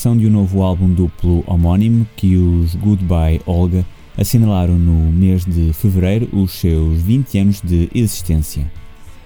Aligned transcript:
edição 0.00 0.16
de 0.16 0.26
um 0.26 0.30
novo 0.30 0.62
álbum 0.62 0.88
duplo 0.88 1.44
homónimo 1.46 2.06
que 2.16 2.34
os 2.34 2.74
Goodbye 2.74 3.42
Olga 3.44 3.84
assinalaram 4.16 4.78
no 4.78 5.12
mês 5.12 5.44
de 5.44 5.74
fevereiro 5.74 6.26
os 6.32 6.52
seus 6.52 7.02
20 7.02 7.38
anos 7.38 7.60
de 7.60 7.90
existência. 7.94 8.64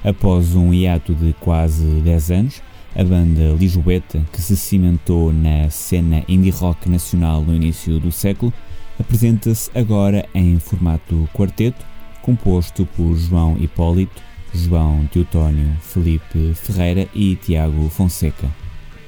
Após 0.02 0.56
um 0.56 0.74
hiato 0.74 1.14
de 1.14 1.32
quase 1.34 1.84
10 1.84 2.30
anos, 2.32 2.62
a 2.96 3.04
banda 3.04 3.54
lisboeta, 3.56 4.20
que 4.32 4.42
se 4.42 4.56
cimentou 4.56 5.32
na 5.32 5.70
cena 5.70 6.24
indie 6.26 6.50
rock 6.50 6.90
nacional 6.90 7.40
no 7.42 7.54
início 7.54 8.00
do 8.00 8.10
século, 8.10 8.52
apresenta-se 8.98 9.70
agora 9.78 10.28
em 10.34 10.58
formato 10.58 11.28
quarteto, 11.32 11.86
composto 12.20 12.84
por 12.96 13.14
João 13.14 13.56
Hipólito, 13.60 14.20
João 14.52 15.06
Teutónio, 15.06 15.70
Felipe 15.82 16.52
Ferreira 16.54 17.08
e 17.14 17.36
Tiago 17.36 17.88
Fonseca. 17.90 18.63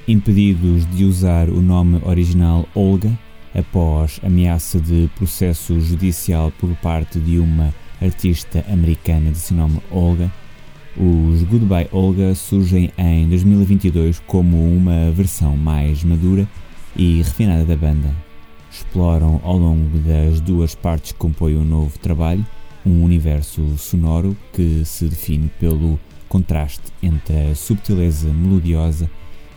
Impedidos 0.07 0.89
de 0.95 1.03
usar 1.03 1.49
o 1.49 1.61
nome 1.61 1.99
original 2.05 2.65
Olga, 2.73 3.11
após 3.53 4.21
ameaça 4.23 4.79
de 4.79 5.09
processo 5.17 5.81
judicial 5.81 6.49
por 6.57 6.73
parte 6.77 7.19
de 7.19 7.37
uma 7.37 7.73
artista 8.01 8.63
americana 8.71 9.31
de 9.31 9.37
seu 9.37 9.57
nome 9.57 9.81
Olga, 9.91 10.31
os 10.95 11.43
Goodbye 11.43 11.89
Olga 11.91 12.33
surgem 12.35 12.89
em 12.97 13.27
2022 13.27 14.21
como 14.25 14.73
uma 14.73 15.11
versão 15.11 15.57
mais 15.57 16.05
madura 16.05 16.47
e 16.95 17.17
refinada 17.17 17.65
da 17.65 17.75
banda. 17.75 18.15
Exploram 18.71 19.41
ao 19.43 19.57
longo 19.57 19.97
das 19.99 20.39
duas 20.39 20.73
partes 20.73 21.11
que 21.11 21.17
compõem 21.17 21.55
o 21.55 21.59
um 21.59 21.65
novo 21.65 21.99
trabalho 21.99 22.45
um 22.85 23.03
universo 23.03 23.77
sonoro 23.77 24.37
que 24.53 24.85
se 24.85 25.03
define 25.03 25.51
pelo 25.59 25.99
contraste 26.29 26.93
entre 27.03 27.51
a 27.51 27.55
subtileza 27.55 28.31
melodiosa 28.31 29.09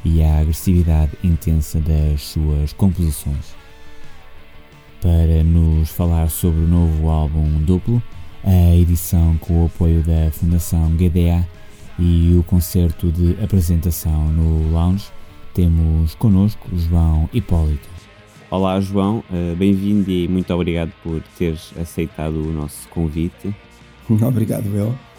e 0.04 0.22
a 0.22 0.40
agressividade 0.40 1.12
intensa 1.22 1.80
das 1.80 2.22
suas 2.22 2.72
composições. 2.72 3.54
Para 5.00 5.42
nos 5.44 5.90
falar 5.90 6.28
sobre 6.28 6.60
o 6.60 6.68
novo 6.68 7.08
álbum 7.08 7.62
duplo, 7.62 8.02
a 8.44 8.74
edição 8.74 9.36
com 9.38 9.62
o 9.62 9.66
apoio 9.66 10.02
da 10.02 10.30
Fundação 10.30 10.90
GDA 10.96 11.46
e 11.98 12.34
o 12.36 12.42
concerto 12.42 13.10
de 13.10 13.36
apresentação 13.42 14.28
no 14.28 14.70
Lounge, 14.72 15.06
temos 15.54 16.14
connosco 16.14 16.68
João 16.74 17.28
Hipólito. 17.32 17.88
Olá 18.50 18.80
João, 18.80 19.22
eh, 19.32 19.54
bem-vindo 19.56 20.10
e 20.10 20.26
muito 20.26 20.52
obrigado 20.52 20.92
por 21.02 21.22
teres 21.38 21.72
aceitado 21.78 22.34
o 22.34 22.52
nosso 22.52 22.88
convite. 22.88 23.54
Obrigado, 24.26 24.66
eu. 24.74 25.09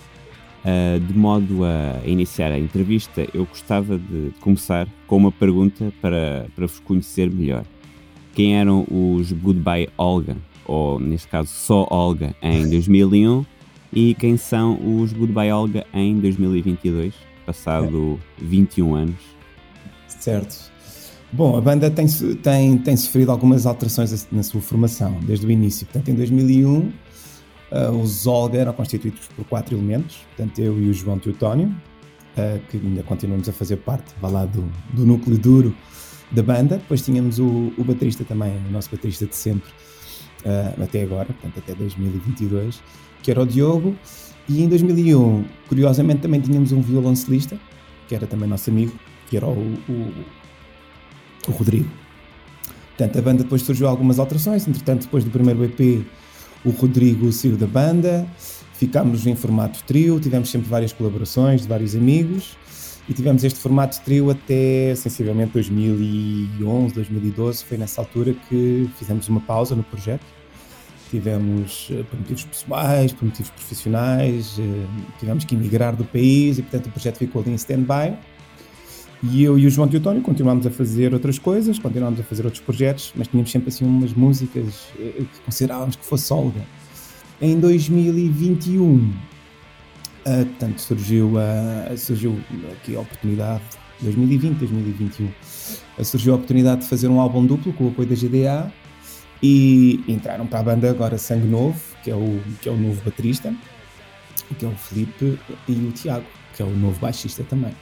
Eh, 0.64 1.00
de 1.00 1.18
modo 1.18 1.64
a 1.64 2.06
iniciar 2.06 2.52
a 2.52 2.60
entrevista, 2.60 3.28
eu 3.34 3.46
gostava 3.46 3.98
de 3.98 4.32
começar 4.40 4.88
com 5.08 5.18
uma 5.18 5.32
pergunta 5.32 5.92
para, 6.02 6.46
para 6.56 6.68
vos 6.68 6.80
conhecer 6.80 7.32
melhor. 7.32 7.64
Quem 8.36 8.58
eram 8.58 8.86
os 8.90 9.32
Goodbye 9.32 9.90
Olga? 9.98 10.38
ou 10.72 11.00
neste 11.00 11.28
caso 11.28 11.50
só 11.50 11.86
Olga, 11.90 12.34
em 12.42 12.70
2001, 12.70 13.46
e 13.92 14.16
quem 14.16 14.38
são 14.38 14.80
os 15.02 15.12
Goodbye 15.12 15.52
Olga 15.52 15.86
em 15.94 16.18
2022, 16.20 17.14
passado 17.46 18.18
é. 18.40 18.46
21 18.46 18.96
anos. 18.96 19.16
Certo. 20.08 20.72
Bom, 21.34 21.58
a 21.58 21.62
banda 21.62 21.90
tem, 21.90 22.08
tem, 22.42 22.78
tem 22.78 22.96
sofrido 22.96 23.32
algumas 23.32 23.66
alterações 23.66 24.28
na 24.32 24.44
sua 24.44 24.62
formação 24.62 25.18
desde 25.24 25.46
o 25.46 25.52
início. 25.52 25.86
Portanto, 25.86 26.10
em 26.10 26.16
2001, 26.16 26.92
uh, 27.72 27.76
eh, 27.76 27.90
os 27.90 28.28
Olga 28.28 28.60
eram 28.60 28.74
constituídos 28.74 29.28
por 29.36 29.46
quatro 29.46 29.76
elementos, 29.76 30.18
portanto, 30.36 30.60
eu 30.60 30.82
e 30.82 30.90
o 30.90 30.94
João 30.94 31.18
Teutónio, 31.20 31.68
uh, 31.68 32.60
que 32.70 32.78
ainda 32.78 33.04
continuamos 33.04 33.48
a 33.50 33.54
fazer 33.54 33.78
parte, 33.78 34.14
vá 34.22 34.30
lá, 34.30 34.46
do, 34.46 34.70
do 34.94 35.06
núcleo 35.06 35.38
duro 35.38 35.76
da 36.32 36.42
banda. 36.42 36.78
Depois 36.78 37.02
tínhamos 37.04 37.40
o, 37.40 37.74
o 37.78 37.84
baterista 37.84 38.24
também, 38.24 38.56
o 38.70 38.72
nosso 38.72 38.90
baterista 38.90 39.26
de 39.26 39.36
sempre, 39.36 39.70
uh, 40.46 40.84
até 40.84 41.04
agora, 41.04 41.26
portanto 41.26 41.58
até 41.58 41.74
2022, 41.74 42.82
que 43.24 43.32
era 43.32 43.42
o 43.42 43.46
Diogo. 43.46 43.96
E 44.50 44.62
em 44.62 44.68
2001, 44.68 45.46
curiosamente, 45.70 46.22
também 46.22 46.42
tínhamos 46.42 46.72
um 46.72 46.82
violoncelista, 46.82 47.58
que 48.08 48.16
era 48.16 48.28
também 48.28 48.50
nosso 48.50 48.70
amigo, 48.70 48.92
que 49.30 49.38
era 49.38 49.46
o, 49.46 49.78
o, 49.88 50.14
o 51.48 51.52
Rodrigo. 51.52 51.90
Portanto, 52.98 53.18
a 53.18 53.22
banda 53.22 53.44
depois 53.44 53.62
surgiu 53.62 53.88
algumas 53.88 54.20
alterações. 54.20 54.68
Entretanto, 54.68 55.04
depois 55.04 55.24
do 55.24 55.32
primeiro 55.32 55.64
EP, 55.64 56.06
o 56.64 56.70
Rodrigo 56.70 57.32
saiu 57.32 57.58
da 57.58 57.68
banda, 57.68 58.28
ficámos 58.74 59.26
em 59.26 59.36
formato 59.36 59.84
trio, 59.84 60.20
tivemos 60.20 60.50
sempre 60.50 60.70
várias 60.70 60.94
colaborações 60.94 61.62
de 61.62 61.68
vários 61.68 61.96
amigos 61.96 62.58
e 63.10 63.14
tivemos 63.14 63.44
este 63.44 63.60
formato 63.60 64.00
trio 64.02 64.30
até 64.30 64.96
sensivelmente 64.96 65.54
2011, 65.54 66.94
2012. 66.94 67.66
Foi 67.66 67.78
nessa 67.78 68.02
altura 68.02 68.34
que 68.48 68.90
fizemos 68.98 69.28
uma 69.28 69.42
pausa 69.42 69.76
no 69.76 69.84
projeto. 69.84 70.24
Tivemos, 71.10 71.90
eh, 71.92 72.04
por 72.10 72.18
motivos 72.18 72.46
pessoais, 72.46 73.12
por 73.12 73.26
motivos 73.26 73.52
profissionais, 73.52 74.58
eh, 74.58 74.86
tivemos 75.20 75.44
que 75.44 75.56
emigrar 75.56 75.94
do 75.94 76.06
país 76.06 76.58
e, 76.58 76.62
portanto, 76.62 76.86
o 76.86 76.92
projeto 76.92 77.18
ficou 77.18 77.42
ali 77.42 77.52
em 77.52 77.56
stand-by. 77.56 78.18
E 79.24 79.44
eu 79.44 79.58
e 79.58 79.68
o 79.68 79.70
João 79.70 79.88
Teotónio 79.88 80.22
continuámos 80.22 80.66
a 80.66 80.72
fazer 80.72 81.14
outras 81.14 81.38
coisas, 81.38 81.78
continuámos 81.78 82.20
a 82.20 82.24
fazer 82.24 82.44
outros 82.44 82.62
projetos, 82.64 83.14
mas 83.16 83.28
tínhamos 83.28 83.52
sempre 83.52 83.70
assim 83.70 83.86
umas 83.86 84.14
músicas 84.14 84.88
eh, 85.00 85.24
que 85.32 85.42
considerávamos 85.46 85.96
que 85.96 86.06
fosse 86.06 86.34
Olga. 86.34 86.62
Em 87.40 87.60
2021 87.60 89.14
Uh, 90.22 90.46
portanto, 90.46 90.80
surgiu, 90.80 91.34
uh, 91.34 91.98
surgiu 91.98 92.40
aqui 92.72 92.96
a 92.96 93.00
oportunidade, 93.00 93.64
2020, 94.02 94.60
2021, 94.60 95.26
uh, 95.26 96.06
surgiu 96.06 96.34
a 96.34 96.36
oportunidade 96.36 96.82
de 96.82 96.88
fazer 96.88 97.08
um 97.08 97.20
álbum 97.20 97.44
duplo 97.44 97.74
com 97.74 97.86
o 97.86 97.88
apoio 97.88 98.08
da 98.08 98.14
GDA 98.14 98.72
e 99.42 100.00
entraram 100.08 100.46
para 100.46 100.60
a 100.60 100.64
banda 100.64 100.92
agora 100.92 101.18
Sangue 101.18 101.48
Novo, 101.48 101.82
que 102.04 102.12
é 102.12 102.16
o, 102.16 102.40
que 102.62 102.70
é 102.70 102.72
o 102.72 102.78
novo 102.78 103.02
baterista, 103.04 103.52
que 104.60 104.64
é 104.64 104.68
o 104.68 104.76
Felipe, 104.76 105.40
e 105.68 105.72
o 105.72 105.92
Tiago, 105.92 106.26
que 106.56 106.62
é 106.62 106.66
o 106.66 106.70
novo 106.70 107.00
baixista 107.00 107.44
também. 107.44 107.74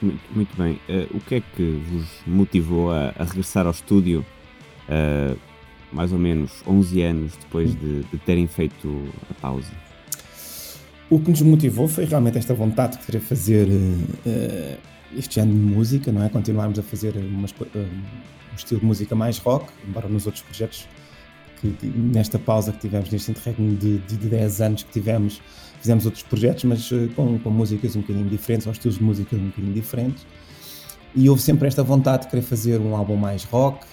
Muito, 0.00 0.20
muito 0.34 0.56
bem. 0.56 0.74
Uh, 0.88 1.16
o 1.16 1.20
que 1.20 1.36
é 1.36 1.40
que 1.40 1.82
vos 1.90 2.06
motivou 2.26 2.92
a, 2.92 3.14
a 3.18 3.24
regressar 3.24 3.66
ao 3.66 3.72
estúdio 3.72 4.24
uh, 4.88 5.36
mais 5.92 6.12
ou 6.12 6.18
menos 6.18 6.62
11 6.66 7.02
anos 7.02 7.36
depois 7.36 7.74
de, 7.74 8.02
de 8.02 8.18
terem 8.18 8.46
feito 8.46 9.12
a 9.30 9.34
pausa? 9.34 9.70
O 11.08 11.20
que 11.20 11.30
nos 11.30 11.40
motivou 11.42 11.88
foi 11.88 12.04
realmente 12.04 12.36
esta 12.36 12.52
vontade 12.52 12.98
de 12.98 13.04
querer 13.06 13.20
fazer 13.20 13.68
uh, 13.68 14.78
este 15.16 15.36
género 15.36 15.56
de 15.56 15.64
música, 15.64 16.12
não 16.12 16.22
é? 16.22 16.28
Continuarmos 16.28 16.78
a 16.78 16.82
fazer 16.82 17.16
umas, 17.16 17.54
um 17.74 18.56
estilo 18.56 18.80
de 18.80 18.86
música 18.86 19.14
mais 19.14 19.38
rock, 19.38 19.72
embora 19.86 20.08
nos 20.08 20.26
outros 20.26 20.42
projetos, 20.42 20.88
que, 21.60 21.86
nesta 21.86 22.38
pausa 22.38 22.72
que 22.72 22.78
tivemos, 22.78 23.10
neste 23.10 23.30
interregno 23.30 23.74
de, 23.76 23.98
de, 23.98 24.16
de 24.16 24.28
10 24.28 24.60
anos 24.60 24.82
que 24.82 24.92
tivemos, 24.92 25.40
fizemos 25.80 26.04
outros 26.04 26.22
projetos, 26.22 26.64
mas 26.64 26.90
uh, 26.90 27.08
com, 27.14 27.38
com 27.38 27.50
músicas 27.50 27.96
um 27.96 28.00
bocadinho 28.00 28.28
diferentes, 28.28 28.66
ou 28.66 28.72
estilos 28.72 28.98
de 28.98 29.04
música 29.04 29.36
um 29.36 29.46
bocadinho 29.46 29.74
diferentes. 29.74 30.26
E 31.14 31.28
houve 31.30 31.40
sempre 31.40 31.66
esta 31.66 31.82
vontade 31.82 32.24
de 32.24 32.28
querer 32.28 32.42
fazer 32.42 32.80
um 32.80 32.94
álbum 32.94 33.16
mais 33.16 33.44
rock, 33.44 33.86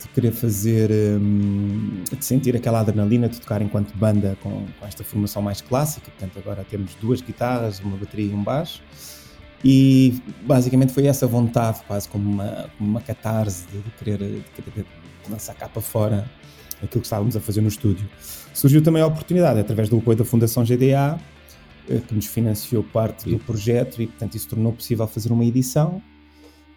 de 0.00 0.08
querer 0.08 0.32
fazer, 0.32 0.90
um, 0.90 2.02
de 2.10 2.24
sentir 2.24 2.56
aquela 2.56 2.80
adrenalina 2.80 3.28
de 3.28 3.40
tocar 3.40 3.62
enquanto 3.62 3.94
banda 3.96 4.36
com, 4.42 4.66
com, 4.78 4.86
esta 4.86 5.04
formação 5.04 5.40
mais 5.40 5.60
clássica. 5.60 6.10
Portanto, 6.10 6.38
agora 6.38 6.64
temos 6.68 6.94
duas 6.96 7.20
guitarras, 7.20 7.80
uma 7.80 7.96
bateria 7.96 8.30
e 8.30 8.34
um 8.34 8.42
baixo. 8.42 8.82
E 9.64 10.22
basicamente 10.42 10.92
foi 10.92 11.06
essa 11.06 11.26
vontade, 11.26 11.80
quase 11.86 12.08
como 12.08 12.30
uma, 12.30 12.70
uma 12.78 13.00
catarse 13.00 13.66
de, 13.70 13.78
de, 13.78 13.90
querer, 13.92 14.18
de 14.18 14.62
querer 14.62 14.86
lançar 15.28 15.54
cá 15.54 15.68
para 15.68 15.82
fora 15.82 16.30
aquilo 16.82 17.00
que 17.00 17.06
estávamos 17.06 17.36
a 17.36 17.40
fazer 17.40 17.60
no 17.60 17.68
estúdio. 17.68 18.08
Surgiu 18.54 18.82
também 18.82 19.02
a 19.02 19.06
oportunidade, 19.06 19.60
através 19.60 19.88
do 19.88 19.98
apoio 19.98 20.16
da 20.16 20.24
Fundação 20.24 20.64
GDA, 20.64 21.18
eh, 21.88 22.00
que 22.06 22.14
nos 22.14 22.26
financiou 22.26 22.82
parte 22.82 23.28
do 23.28 23.38
projeto 23.38 24.02
e, 24.02 24.06
portanto, 24.06 24.34
isso 24.34 24.48
tornou 24.48 24.72
possível 24.72 25.06
fazer 25.06 25.32
uma 25.32 25.44
edição. 25.44 26.02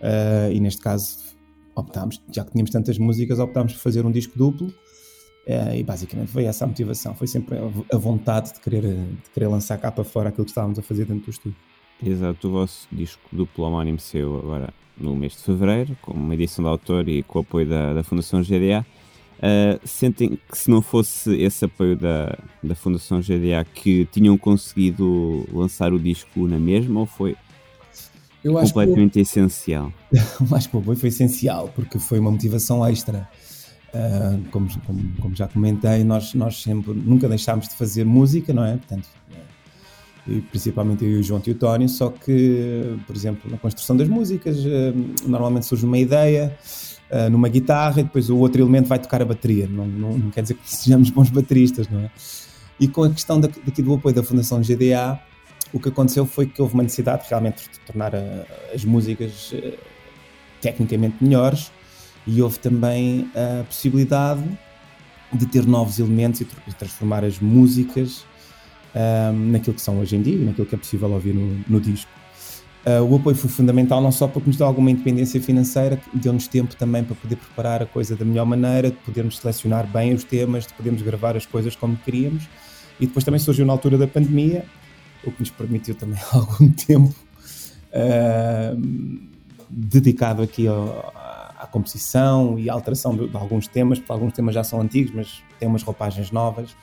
Uh, 0.01 0.51
e 0.51 0.59
neste 0.59 0.81
caso 0.81 1.17
optámos, 1.73 2.21
já 2.31 2.43
que 2.43 2.51
tínhamos 2.51 2.71
tantas 2.71 2.97
músicas, 2.97 3.39
optámos 3.39 3.73
por 3.73 3.79
fazer 3.79 4.05
um 4.05 4.11
disco 4.11 4.37
duplo. 4.37 4.73
É, 5.45 5.77
e 5.77 5.83
basicamente 5.83 6.31
foi 6.31 6.45
essa 6.45 6.63
a 6.63 6.67
motivação, 6.67 7.13
foi 7.15 7.27
sempre 7.27 7.57
a 7.91 7.97
vontade 7.97 8.53
de 8.53 8.61
querer, 8.61 8.81
de 8.81 9.29
querer 9.33 9.47
lançar 9.47 9.77
cá 9.77 9.91
para 9.91 10.03
fora 10.05 10.29
aquilo 10.29 10.45
que 10.45 10.51
estávamos 10.51 10.79
a 10.79 10.81
fazer 10.81 11.05
dentro 11.05 11.25
do 11.25 11.31
estúdio. 11.31 11.57
Exato, 12.01 12.47
o 12.47 12.51
vosso 12.51 12.87
disco 12.89 13.21
duplo 13.29 13.65
homónimo 13.65 13.99
saiu 13.99 14.37
agora 14.37 14.73
no 14.97 15.15
mês 15.15 15.33
de 15.33 15.39
fevereiro, 15.39 15.97
com 16.01 16.13
uma 16.13 16.33
edição 16.33 16.63
de 16.63 16.69
autor 16.69 17.09
e 17.09 17.23
com 17.23 17.39
o 17.39 17.41
apoio 17.41 17.67
da, 17.67 17.93
da 17.93 18.03
Fundação 18.03 18.41
GDA. 18.41 18.85
Uh, 19.39 19.79
sentem 19.85 20.39
que 20.49 20.57
se 20.57 20.69
não 20.69 20.81
fosse 20.81 21.35
esse 21.35 21.65
apoio 21.65 21.97
da, 21.97 22.37
da 22.63 22.75
Fundação 22.75 23.19
GDA 23.19 23.65
que 23.73 24.05
tinham 24.05 24.37
conseguido 24.37 25.45
lançar 25.51 25.91
o 25.91 25.99
disco 25.99 26.47
na 26.47 26.57
mesma 26.57 27.01
ou 27.01 27.05
foi 27.05 27.35
eu 28.43 28.53
completamente 28.53 29.13
que, 29.13 29.19
essencial. 29.19 29.91
acho 30.53 30.69
que 30.69 30.75
o 30.75 30.79
apoio 30.79 30.97
foi 30.97 31.09
essencial, 31.09 31.69
porque 31.75 31.99
foi 31.99 32.19
uma 32.19 32.31
motivação 32.31 32.85
extra. 32.85 33.27
Uh, 33.93 34.41
como, 34.49 34.67
como, 34.85 35.13
como, 35.21 35.35
já 35.35 35.47
comentei, 35.47 36.03
nós, 36.03 36.33
nós 36.33 36.61
sempre 36.61 36.93
nunca 36.93 37.27
deixámos 37.27 37.67
de 37.67 37.75
fazer 37.75 38.03
música, 38.03 38.51
não 38.53 38.65
é? 38.65 38.77
Portanto, 38.77 39.07
e 40.27 40.41
principalmente 40.41 41.03
eu 41.03 41.11
e 41.11 41.15
o 41.17 41.23
João 41.23 41.41
Teotónio, 41.41 41.89
só 41.89 42.09
que, 42.09 42.97
por 43.05 43.15
exemplo, 43.15 43.51
na 43.51 43.57
construção 43.57 43.95
das 43.95 44.07
músicas, 44.07 44.57
eh, 44.65 44.93
normalmente 45.25 45.65
surge 45.65 45.85
uma 45.85 45.97
ideia 45.97 46.57
uh, 47.13 47.29
numa 47.29 47.47
guitarra 47.47 48.01
e 48.01 48.03
depois 48.03 48.29
o 48.29 48.37
outro 48.37 48.61
elemento 48.61 48.87
vai 48.87 48.97
tocar 48.97 49.21
a 49.21 49.25
bateria. 49.25 49.67
Não, 49.67 49.85
não, 49.85 50.17
não 50.17 50.31
quer 50.31 50.41
dizer 50.41 50.55
que 50.55 50.61
sejamos 50.69 51.09
bons 51.09 51.29
bateristas, 51.29 51.87
não 51.87 51.99
é? 51.99 52.11
E 52.79 52.87
com 52.87 53.03
a 53.03 53.09
questão 53.09 53.39
daqui 53.39 53.81
do 53.81 53.93
apoio 53.93 54.15
da 54.15 54.23
Fundação 54.23 54.59
GDA, 54.59 55.19
o 55.71 55.79
que 55.79 55.89
aconteceu 55.89 56.25
foi 56.25 56.47
que 56.47 56.61
houve 56.61 56.73
uma 56.73 56.83
necessidade 56.83 57.25
realmente 57.29 57.69
de 57.69 57.79
tornar 57.81 58.15
a, 58.15 58.45
as 58.73 58.83
músicas 58.83 59.51
uh, 59.51 59.77
tecnicamente 60.59 61.17
melhores 61.21 61.71
e 62.25 62.41
houve 62.41 62.57
também 62.59 63.29
a 63.35 63.63
possibilidade 63.63 64.43
de 65.31 65.45
ter 65.45 65.65
novos 65.65 65.99
elementos 65.99 66.41
e 66.41 66.45
transformar 66.77 67.23
as 67.23 67.39
músicas 67.39 68.25
um, 68.95 69.51
naquilo 69.51 69.75
que 69.75 69.81
são 69.81 69.99
hoje 69.99 70.15
em 70.15 70.21
dia 70.21 70.35
e 70.35 70.45
naquilo 70.45 70.67
que 70.67 70.75
é 70.75 70.77
possível 70.77 71.11
ouvir 71.11 71.33
no, 71.33 71.63
no 71.67 71.81
disco. 71.81 72.09
Uh, 72.85 73.01
o 73.01 73.15
apoio 73.15 73.33
foi 73.33 73.49
fundamental 73.49 74.01
não 74.01 74.11
só 74.11 74.27
porque 74.27 74.49
nos 74.49 74.57
deu 74.57 74.67
alguma 74.67 74.91
independência 74.91 75.41
financeira, 75.41 75.97
deu-nos 76.13 76.47
tempo 76.47 76.75
também 76.75 77.01
para 77.01 77.15
poder 77.15 77.37
preparar 77.37 77.81
a 77.81 77.85
coisa 77.85 78.13
da 78.13 78.25
melhor 78.25 78.45
maneira, 78.45 78.91
de 78.91 78.97
podermos 78.97 79.37
selecionar 79.37 79.87
bem 79.87 80.13
os 80.13 80.25
temas, 80.25 80.67
de 80.67 80.73
podermos 80.73 81.01
gravar 81.01 81.37
as 81.37 81.45
coisas 81.45 81.77
como 81.77 81.95
queríamos. 81.95 82.43
E 82.99 83.07
depois 83.07 83.23
também 83.23 83.39
surgiu 83.39 83.65
na 83.65 83.71
altura 83.71 83.97
da 83.97 84.05
pandemia, 84.05 84.65
o 85.23 85.31
que 85.31 85.39
nos 85.39 85.49
permitiu 85.49 85.95
também 85.95 86.19
algum 86.33 86.69
tempo 86.71 87.15
uh, 87.93 88.81
dedicado 89.69 90.41
aqui 90.41 90.67
ao, 90.67 91.13
à 91.57 91.65
composição 91.65 92.59
e 92.59 92.69
à 92.69 92.73
alteração 92.73 93.15
de, 93.15 93.29
de, 93.29 93.37
alguns 93.37 93.65
temas, 93.65 93.97
porque 93.97 94.11
alguns 94.11 94.33
temas 94.33 94.53
já 94.53 94.63
são 94.63 94.81
antigos, 94.81 95.13
mas 95.15 95.41
têm 95.57 95.69
umas 95.69 95.83
roupagens 95.83 96.31
novas 96.31 96.75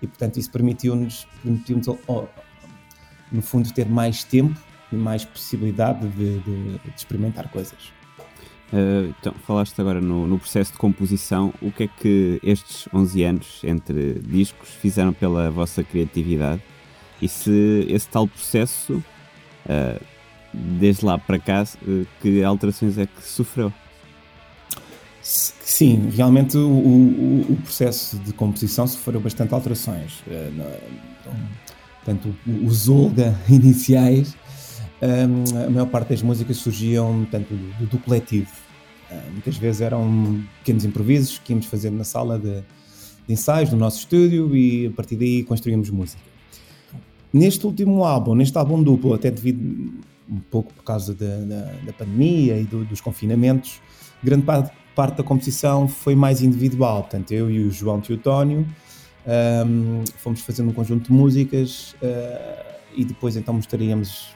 e 0.00 0.06
portanto 0.06 0.38
isso 0.38 0.50
permitiu-nos, 0.50 1.28
permitiu-nos 1.42 1.86
no 3.30 3.42
fundo 3.42 3.70
ter 3.72 3.86
mais 3.86 4.24
tempo 4.24 4.58
mais 4.92 5.24
possibilidade 5.24 6.06
de, 6.08 6.38
de, 6.40 6.78
de 6.78 6.92
experimentar 6.96 7.48
coisas. 7.48 7.96
Uh, 8.72 9.14
então, 9.20 9.32
falaste 9.46 9.80
agora 9.80 10.00
no, 10.00 10.26
no, 10.26 10.38
processo 10.38 10.72
de 10.72 10.78
composição. 10.78 11.54
O 11.62 11.70
que 11.70 11.84
é 11.84 11.88
que 11.88 12.40
estes 12.42 12.88
11 12.92 13.22
anos 13.22 13.60
entre 13.62 14.14
discos 14.14 14.70
fizeram 14.70 15.12
pela 15.12 15.50
vossa 15.50 15.84
criatividade? 15.84 16.62
E 17.22 17.28
se 17.28 17.86
esse 17.88 18.08
tal 18.08 18.26
processo, 18.26 18.94
uh, 19.66 20.04
desde 20.52 21.04
lá 21.04 21.16
para 21.16 21.38
cá, 21.38 21.62
uh, 21.62 22.06
que 22.20 22.42
alterações 22.42 22.98
é 22.98 23.06
que 23.06 23.22
sofreu? 23.22 23.72
Sim, 25.22 26.08
realmente 26.14 26.56
o, 26.56 26.68
o, 26.68 27.52
o, 27.52 27.56
processo 27.62 28.16
de 28.18 28.32
composição 28.32 28.86
sofreu 28.86 29.20
bastante 29.20 29.52
alterações. 29.52 30.22
Portanto, 31.96 32.32
os 32.64 32.88
Olga 32.88 33.36
iniciais, 33.50 34.36
a 35.00 35.70
maior 35.70 35.86
parte 35.86 36.10
das 36.10 36.22
músicas 36.22 36.56
surgiam 36.56 37.26
tanto 37.30 37.54
do, 37.54 37.86
do 37.86 37.98
coletivo. 37.98 38.50
Muitas 39.32 39.56
vezes 39.56 39.80
eram 39.80 40.42
pequenos 40.58 40.84
improvisos 40.84 41.38
que 41.38 41.52
íamos 41.52 41.66
fazendo 41.66 41.96
na 41.96 42.04
sala 42.04 42.38
de, 42.38 42.60
de 43.26 43.32
ensaios 43.32 43.70
do 43.70 43.76
nosso 43.76 43.98
estúdio 43.98 44.56
e 44.56 44.86
a 44.86 44.90
partir 44.90 45.16
daí 45.16 45.44
construímos 45.44 45.90
música. 45.90 46.22
Neste 47.32 47.66
último 47.66 48.04
álbum, 48.04 48.34
neste 48.34 48.56
álbum 48.56 48.82
duplo, 48.82 49.14
até 49.14 49.30
devido 49.30 49.92
um 50.28 50.40
pouco 50.50 50.72
por 50.72 50.82
causa 50.82 51.14
da, 51.14 51.38
da, 51.38 51.72
da 51.86 51.92
pandemia 51.92 52.58
e 52.58 52.64
do, 52.64 52.84
dos 52.84 53.00
confinamentos, 53.00 53.80
grande 54.22 54.44
parte 54.44 54.72
parte 54.96 55.18
da 55.18 55.22
composição 55.22 55.86
foi 55.86 56.14
mais 56.14 56.40
individual, 56.40 57.02
portanto, 57.02 57.30
eu 57.30 57.50
e 57.50 57.60
o 57.60 57.70
João 57.70 58.00
Teotónio 58.00 58.66
um, 59.66 60.04
fomos 60.16 60.40
fazendo 60.40 60.70
um 60.70 60.72
conjunto 60.72 61.08
de 61.08 61.12
músicas 61.12 61.94
uh, 62.02 62.74
e 62.94 63.04
depois 63.04 63.36
então 63.36 63.52
mostraríamos 63.52 64.28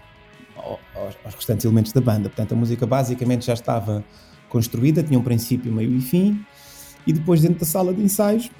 aos, 0.60 1.16
aos, 1.24 1.34
restantes 1.34 1.64
elementos 1.64 1.92
da 1.92 2.00
banda. 2.00 2.28
Portanto, 2.28 2.52
a 2.52 2.56
música 2.56 2.86
basicamente 2.86 3.46
já 3.46 3.54
estava 3.54 4.04
construída, 4.48 5.02
tinha 5.02 5.18
um 5.18 5.22
princípio, 5.22 5.72
meio 5.72 5.92
e 5.96 6.00
fim, 6.00 6.44
e 7.06 7.12
depois 7.12 7.40
dentro 7.40 7.60
da 7.60 7.66
sala 7.66 7.94
de 7.94 8.02
ensaios 8.02 8.50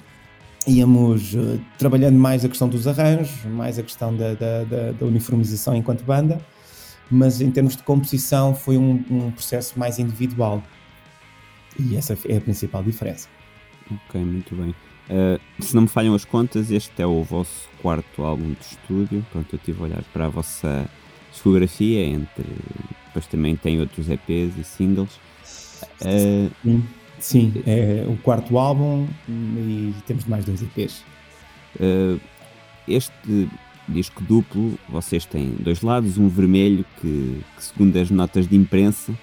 íamos 0.67 1.33
uh, 1.33 1.59
trabalhando 1.77 2.17
mais 2.17 2.45
a 2.45 2.49
questão 2.49 2.69
dos 2.69 2.87
arranjos, 2.87 3.43
mais 3.45 3.79
a 3.79 3.83
questão 3.83 4.15
da, 4.15 4.33
da, 4.33 4.63
da, 4.63 4.91
da, 4.91 5.05
uniformização 5.05 5.75
enquanto 5.75 6.03
banda, 6.03 6.39
mas 7.09 7.41
em 7.41 7.49
termos 7.49 7.75
de 7.75 7.83
composição 7.83 8.53
foi 8.53 8.77
um, 8.77 9.03
um 9.09 9.31
processo 9.31 9.77
mais 9.77 9.99
individual. 9.99 10.61
E 11.79 11.95
essa 11.95 12.17
é 12.27 12.37
a 12.37 12.41
principal 12.41 12.83
diferença. 12.83 13.27
Ok, 13.89 14.23
muito 14.23 14.55
bem. 14.55 14.75
Uh, 15.09 15.39
se 15.61 15.73
não 15.75 15.83
me 15.83 15.87
falham 15.87 16.13
as 16.13 16.23
contas, 16.23 16.69
este 16.69 17.01
é 17.01 17.05
o 17.05 17.23
vosso 17.23 17.67
quarto 17.81 18.23
álbum 18.23 18.53
de 18.53 18.61
estúdio. 18.61 19.25
Pronto, 19.31 19.47
eu 19.53 19.57
estive 19.57 19.79
a 19.81 19.83
olhar 19.83 20.03
para 20.13 20.25
a 20.25 20.29
vossa 20.29 20.89
discografia, 21.31 22.05
entre 22.05 22.45
depois 23.07 23.27
também 23.27 23.55
tem 23.55 23.79
outros 23.79 24.09
EPs 24.09 24.57
e 24.57 24.63
singles. 24.63 25.19
Uh, 26.01 26.51
sim, 26.63 26.83
sim, 27.19 27.53
é 27.65 28.05
o 28.07 28.15
quarto 28.17 28.57
álbum 28.57 29.07
e 29.27 29.93
temos 30.05 30.25
mais 30.25 30.45
dois 30.45 30.61
EPs. 30.61 31.03
Uh, 31.79 32.19
este 32.87 33.49
disco 33.87 34.23
duplo, 34.23 34.77
vocês 34.87 35.25
têm 35.25 35.55
dois 35.59 35.81
lados, 35.81 36.17
um 36.17 36.29
vermelho 36.29 36.85
que, 37.01 37.41
que 37.57 37.63
segundo 37.63 37.97
as 37.97 38.09
notas 38.09 38.47
de 38.47 38.55
imprensa, 38.55 39.13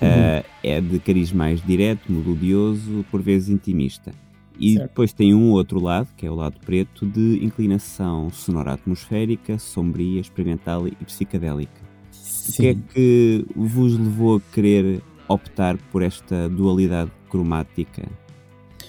Uhum. 0.00 0.08
Uh, 0.08 0.44
é 0.62 0.80
de 0.80 0.98
cariz 0.98 1.32
mais 1.32 1.62
direto, 1.62 2.12
melodioso, 2.12 3.04
por 3.10 3.22
vezes 3.22 3.48
intimista. 3.48 4.12
E 4.58 4.74
certo. 4.74 4.88
depois 4.88 5.12
tem 5.12 5.34
um 5.34 5.50
outro 5.50 5.80
lado, 5.80 6.08
que 6.16 6.26
é 6.26 6.30
o 6.30 6.34
lado 6.34 6.56
preto, 6.64 7.04
de 7.06 7.44
inclinação 7.44 8.30
sonora 8.30 8.72
atmosférica, 8.72 9.58
sombria, 9.58 10.20
experimental 10.20 10.88
e 10.88 10.92
psicadélica. 11.04 11.80
Sim. 12.10 12.52
O 12.52 12.56
que 12.56 12.66
é 12.68 12.74
que 12.94 13.46
vos 13.54 13.98
levou 13.98 14.36
a 14.36 14.54
querer 14.54 15.02
optar 15.28 15.76
por 15.90 16.02
esta 16.02 16.48
dualidade 16.48 17.10
cromática? 17.28 18.08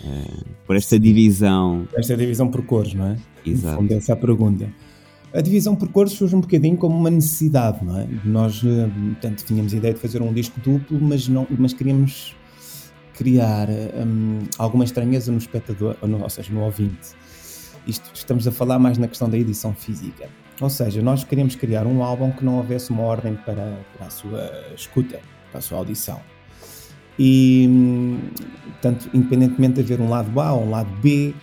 Uh, 0.04 0.46
por 0.66 0.76
esta 0.76 0.96
Sim. 0.96 1.02
divisão. 1.02 1.88
Esta 1.96 2.16
divisão 2.16 2.50
por 2.50 2.64
cores, 2.66 2.94
não 2.94 3.08
é? 3.08 3.18
Exato. 3.46 3.78
Fundo, 3.78 3.94
essa 3.94 4.14
é 4.14 4.16
pergunta. 4.16 4.70
A 5.34 5.42
divisão 5.42 5.76
por 5.76 5.90
cores 5.90 6.14
surge 6.14 6.36
um 6.36 6.42
bocadinho 6.42 6.78
como 6.78 6.98
uma 6.98 7.10
necessidade, 7.10 7.84
não 7.84 8.00
é? 8.00 8.08
Nós, 8.24 8.62
eh, 8.64 8.90
portanto, 9.12 9.44
tínhamos 9.46 9.74
a 9.74 9.78
ideia 9.78 9.94
de 9.94 10.00
fazer 10.00 10.22
um 10.22 10.32
disco 10.32 10.60
duplo, 10.62 11.00
mas, 11.02 11.28
não, 11.28 11.46
mas 11.58 11.74
queríamos 11.74 12.36
criar 13.18 13.68
um, 13.70 14.40
alguma 14.60 14.84
estranheza 14.84 15.32
no 15.32 15.40
espectador, 15.40 15.98
ou 16.02 16.30
seja, 16.30 16.54
no 16.54 16.62
ouvinte. 16.62 17.10
Isto, 17.88 18.12
estamos 18.14 18.48
a 18.48 18.52
falar 18.52 18.78
mais 18.78 18.98
na 18.98 19.08
questão 19.08 19.28
da 19.30 19.38
edição 19.38 19.74
física. 19.74 20.30
Ou 20.62 20.70
seja, 20.70 21.02
nós 21.02 21.24
queríamos 21.24 21.56
criar 21.56 21.88
um 21.88 22.04
álbum 22.04 22.32
que 22.32 22.46
não 22.46 22.58
houvesse 22.58 22.92
uma 22.92 23.04
ordem 23.04 23.36
para, 23.36 23.80
para 23.98 24.08
a 24.08 24.10
sua 24.10 24.52
escuta, 24.76 25.20
para 25.52 25.60
a 25.60 25.62
sua 25.62 25.80
audição. 25.80 26.20
E, 27.18 27.66
hum, 27.68 28.20
portanto, 28.66 29.10
independentemente 29.14 29.76
de 29.76 29.82
haver 29.82 30.00
um 30.00 30.10
lado 30.10 30.40
A 30.40 30.54
ou 30.54 30.66
um 30.66 30.70
lado 30.70 30.90
B, 31.02 31.34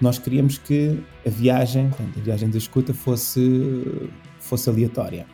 nós 0.00 0.18
queríamos 0.18 0.58
que 0.58 1.02
a 1.26 1.30
viagem, 1.30 1.88
portanto, 1.88 2.18
a 2.18 2.22
viagem 2.22 2.48
da 2.50 2.58
escuta 2.58 2.94
fosse, 2.94 4.10
fosse 4.38 4.68
aleatória. 4.68 5.26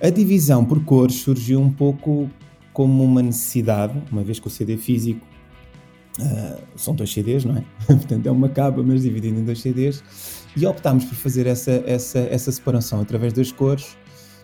A 0.00 0.10
divisão 0.10 0.64
por 0.64 0.84
cores 0.84 1.16
surgiu 1.16 1.60
um 1.60 1.72
pouco 1.72 2.30
como 2.74 3.04
uma 3.04 3.22
necessidade, 3.22 3.94
uma 4.12 4.22
vez 4.22 4.38
que 4.38 4.48
o 4.48 4.50
CD 4.50 4.76
físico 4.76 5.24
uh, 6.18 6.60
são 6.76 6.94
dois 6.94 7.10
CDs, 7.10 7.44
não 7.44 7.56
é? 7.56 7.64
Portanto, 7.86 8.26
é 8.26 8.30
uma 8.30 8.48
capa, 8.48 8.82
mas 8.82 9.02
dividida 9.02 9.38
em 9.38 9.44
dois 9.44 9.60
CDs, 9.60 10.02
e 10.56 10.66
optámos 10.66 11.04
por 11.04 11.14
fazer 11.14 11.46
essa, 11.46 11.82
essa, 11.86 12.18
essa 12.18 12.50
separação 12.50 13.00
através 13.00 13.32
das 13.32 13.52
cores, 13.52 13.96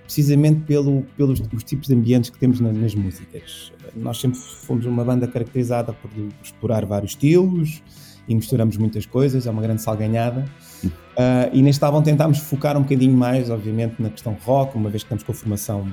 precisamente 0.04 0.60
pelo, 0.60 1.02
pelos 1.16 1.42
os 1.52 1.64
tipos 1.64 1.88
de 1.88 1.94
ambientes 1.94 2.30
que 2.30 2.38
temos 2.38 2.60
na, 2.60 2.72
nas 2.72 2.94
músicas. 2.94 3.72
Nós 3.96 4.18
sempre 4.20 4.38
fomos 4.38 4.86
uma 4.86 5.04
banda 5.04 5.26
caracterizada 5.26 5.92
por 5.92 6.08
explorar 6.42 6.86
vários 6.86 7.12
estilos, 7.12 7.82
e 8.28 8.34
misturamos 8.34 8.76
muitas 8.76 9.06
coisas, 9.06 9.44
é 9.44 9.50
uma 9.50 9.60
grande 9.60 9.82
salganhada. 9.82 10.44
Uh, 10.84 11.50
e 11.52 11.62
neste 11.62 11.84
álbum 11.84 12.00
tentámos 12.00 12.38
focar 12.38 12.76
um 12.76 12.82
bocadinho 12.82 13.16
mais, 13.16 13.50
obviamente, 13.50 14.00
na 14.00 14.08
questão 14.08 14.36
rock, 14.44 14.76
uma 14.76 14.88
vez 14.88 15.02
que 15.02 15.06
estamos 15.06 15.24
com 15.24 15.32
a 15.32 15.34
formação 15.34 15.92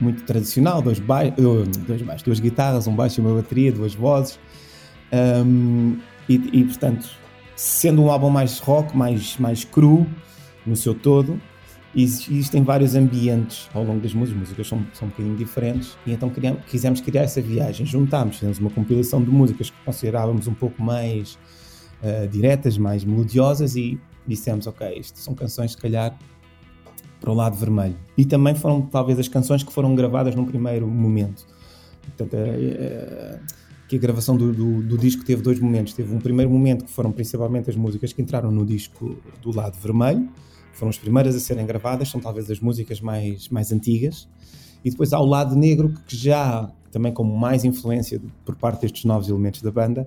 muito 0.00 0.22
tradicional, 0.24 0.82
dois, 0.82 0.98
ba 0.98 1.22
dois 1.86 2.02
baixos, 2.02 2.22
duas 2.22 2.40
guitarras, 2.40 2.86
um 2.86 2.94
baixo 2.94 3.20
e 3.20 3.24
uma 3.24 3.34
bateria, 3.34 3.72
duas 3.72 3.94
vozes. 3.94 4.38
Um, 5.12 5.98
e, 6.28 6.34
e, 6.52 6.64
portanto, 6.64 7.08
sendo 7.54 8.02
um 8.02 8.10
álbum 8.10 8.30
mais 8.30 8.58
rock, 8.58 8.96
mais, 8.96 9.36
mais 9.38 9.64
cru 9.64 10.06
no 10.66 10.74
seu 10.74 10.94
todo, 10.94 11.40
existem 11.94 12.62
vários 12.62 12.94
ambientes 12.94 13.68
ao 13.72 13.84
longo 13.84 14.00
das 14.00 14.12
músicas, 14.12 14.42
as 14.42 14.48
músicas 14.48 14.66
são, 14.66 14.86
são 14.92 15.06
um 15.06 15.10
bocadinho 15.10 15.36
diferentes, 15.36 15.96
e 16.04 16.12
então 16.12 16.28
criamos, 16.28 16.62
quisemos 16.66 17.00
criar 17.00 17.22
essa 17.22 17.40
viagem. 17.40 17.86
Juntámos, 17.86 18.36
fizemos 18.36 18.58
uma 18.58 18.70
compilação 18.70 19.22
de 19.22 19.30
músicas 19.30 19.70
que 19.70 19.76
considerávamos 19.84 20.48
um 20.48 20.54
pouco 20.54 20.82
mais 20.82 21.38
uh, 22.02 22.26
diretas, 22.28 22.76
mais 22.76 23.04
melodiosas, 23.04 23.76
e 23.76 24.00
dissemos: 24.26 24.66
Ok, 24.66 24.86
isto 24.98 25.18
são 25.18 25.34
canções, 25.34 25.72
se 25.72 25.76
calhar, 25.76 26.16
para 27.24 27.32
o 27.32 27.34
lado 27.34 27.56
vermelho. 27.56 27.96
E 28.18 28.26
também 28.26 28.54
foram, 28.54 28.82
talvez, 28.82 29.18
as 29.18 29.28
canções 29.28 29.62
que 29.62 29.72
foram 29.72 29.94
gravadas 29.94 30.34
num 30.34 30.44
primeiro 30.44 30.86
momento. 30.86 31.46
Portanto, 32.02 32.36
uh, 32.36 33.40
que 33.88 33.96
a 33.96 33.98
gravação 33.98 34.36
do, 34.36 34.52
do, 34.52 34.82
do, 34.82 34.98
disco 34.98 35.24
teve 35.24 35.40
dois 35.40 35.58
momentos. 35.58 35.94
Teve 35.94 36.14
um 36.14 36.20
primeiro 36.20 36.50
momento 36.50 36.84
que 36.84 36.90
foram 36.90 37.10
principalmente 37.10 37.70
as 37.70 37.76
músicas 37.76 38.12
que 38.12 38.20
entraram 38.20 38.50
no 38.50 38.66
disco 38.66 39.16
do 39.40 39.56
lado 39.56 39.78
vermelho, 39.80 40.28
foram 40.74 40.90
as 40.90 40.98
primeiras 40.98 41.34
a 41.34 41.40
serem 41.40 41.64
gravadas, 41.64 42.10
são 42.10 42.20
talvez 42.20 42.50
as 42.50 42.60
músicas 42.60 43.00
mais, 43.00 43.48
mais 43.48 43.72
antigas. 43.72 44.28
E 44.84 44.90
depois 44.90 45.14
há 45.14 45.18
o 45.18 45.24
lado 45.24 45.56
negro, 45.56 45.94
que 46.06 46.14
já 46.14 46.70
também 46.92 47.10
como 47.10 47.34
mais 47.34 47.64
influência 47.64 48.20
por 48.44 48.54
parte 48.54 48.82
destes 48.82 49.04
novos 49.06 49.30
elementos 49.30 49.62
da 49.62 49.70
banda, 49.70 50.06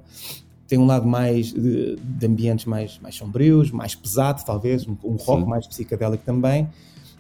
tem 0.68 0.78
um 0.78 0.86
lado 0.86 1.08
mais 1.08 1.54
de, 1.54 1.96
de 1.96 2.26
ambientes 2.26 2.66
mais, 2.66 3.00
mais 3.00 3.16
sombrios, 3.16 3.72
mais 3.72 3.96
pesado, 3.96 4.44
talvez, 4.46 4.88
um, 4.88 4.98
um 5.04 5.16
rock 5.16 5.44
Sim. 5.44 5.50
mais 5.50 5.68
psicadélico 5.68 6.24
também, 6.24 6.70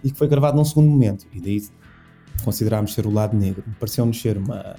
e 0.04 0.12
que 0.12 0.18
foi 0.18 0.27
gravado 0.27 0.58
num 0.58 0.66
segundo 0.66 0.89
momento. 0.89 1.25
E 1.34 1.39
daí 1.39 1.62
considerámos 2.44 2.94
ser 2.94 3.08
o 3.08 3.12
lado 3.12 3.36
negro. 3.36 3.63
Pareceu-nos 3.80 4.20
ser 4.20 4.38
uma, 4.38 4.75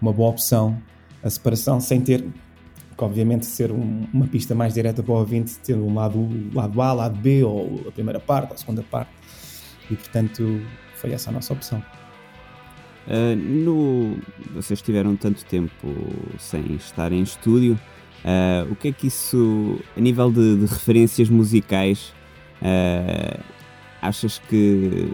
uma 0.00 0.12
boa 0.12 0.30
opção 0.30 0.80
a 1.22 1.30
separação, 1.30 1.80
sem 1.80 2.00
ter 2.02 2.22
que, 2.96 3.02
obviamente, 3.02 3.46
ser 3.46 3.72
um, 3.72 4.06
uma 4.12 4.26
pista 4.26 4.54
mais 4.54 4.74
direta 4.74 5.02
para 5.02 5.12
o 5.12 5.16
ouvinte, 5.16 5.58
tendo 5.64 5.84
um 5.84 5.94
lado, 5.94 6.28
lado 6.52 6.80
A, 6.82 6.92
lado 6.92 7.18
B, 7.18 7.42
ou 7.42 7.82
a 7.88 7.90
primeira 7.90 8.20
parte, 8.20 8.50
ou 8.50 8.54
a 8.54 8.58
segunda 8.58 8.82
parte. 8.82 9.10
E, 9.90 9.96
portanto, 9.96 10.60
foi 10.96 11.12
essa 11.12 11.30
a 11.30 11.32
nossa 11.32 11.52
opção. 11.52 11.82
Uh, 13.06 13.36
no, 13.36 14.16
vocês 14.54 14.80
tiveram 14.80 15.16
tanto 15.16 15.44
tempo 15.46 15.88
sem 16.38 16.74
estar 16.74 17.10
em 17.10 17.22
estúdio. 17.22 17.78
Uh, 18.24 18.72
o 18.72 18.76
que 18.76 18.88
é 18.88 18.92
que 18.92 19.06
isso, 19.06 19.78
a 19.96 20.00
nível 20.00 20.32
de, 20.32 20.56
de 20.56 20.66
referências 20.66 21.28
musicais, 21.28 22.14
uh, 22.62 23.38
achas 24.00 24.38
que 24.48 25.12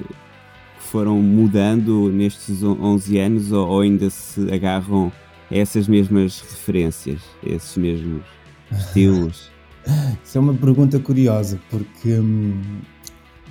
foram 0.78 1.20
mudando 1.20 2.10
nestes 2.10 2.62
11 2.62 3.18
anos 3.18 3.52
ou, 3.52 3.68
ou 3.68 3.80
ainda 3.80 4.08
se 4.10 4.40
agarram 4.52 5.12
a 5.50 5.56
essas 5.56 5.88
mesmas 5.88 6.40
referências, 6.40 7.20
a 7.44 7.48
esses 7.48 7.76
mesmos 7.76 8.22
estilos? 8.70 9.50
Isso 10.24 10.38
é 10.38 10.40
uma 10.40 10.54
pergunta 10.54 10.98
curiosa, 11.00 11.58
porque 11.68 12.14
hum, 12.14 12.60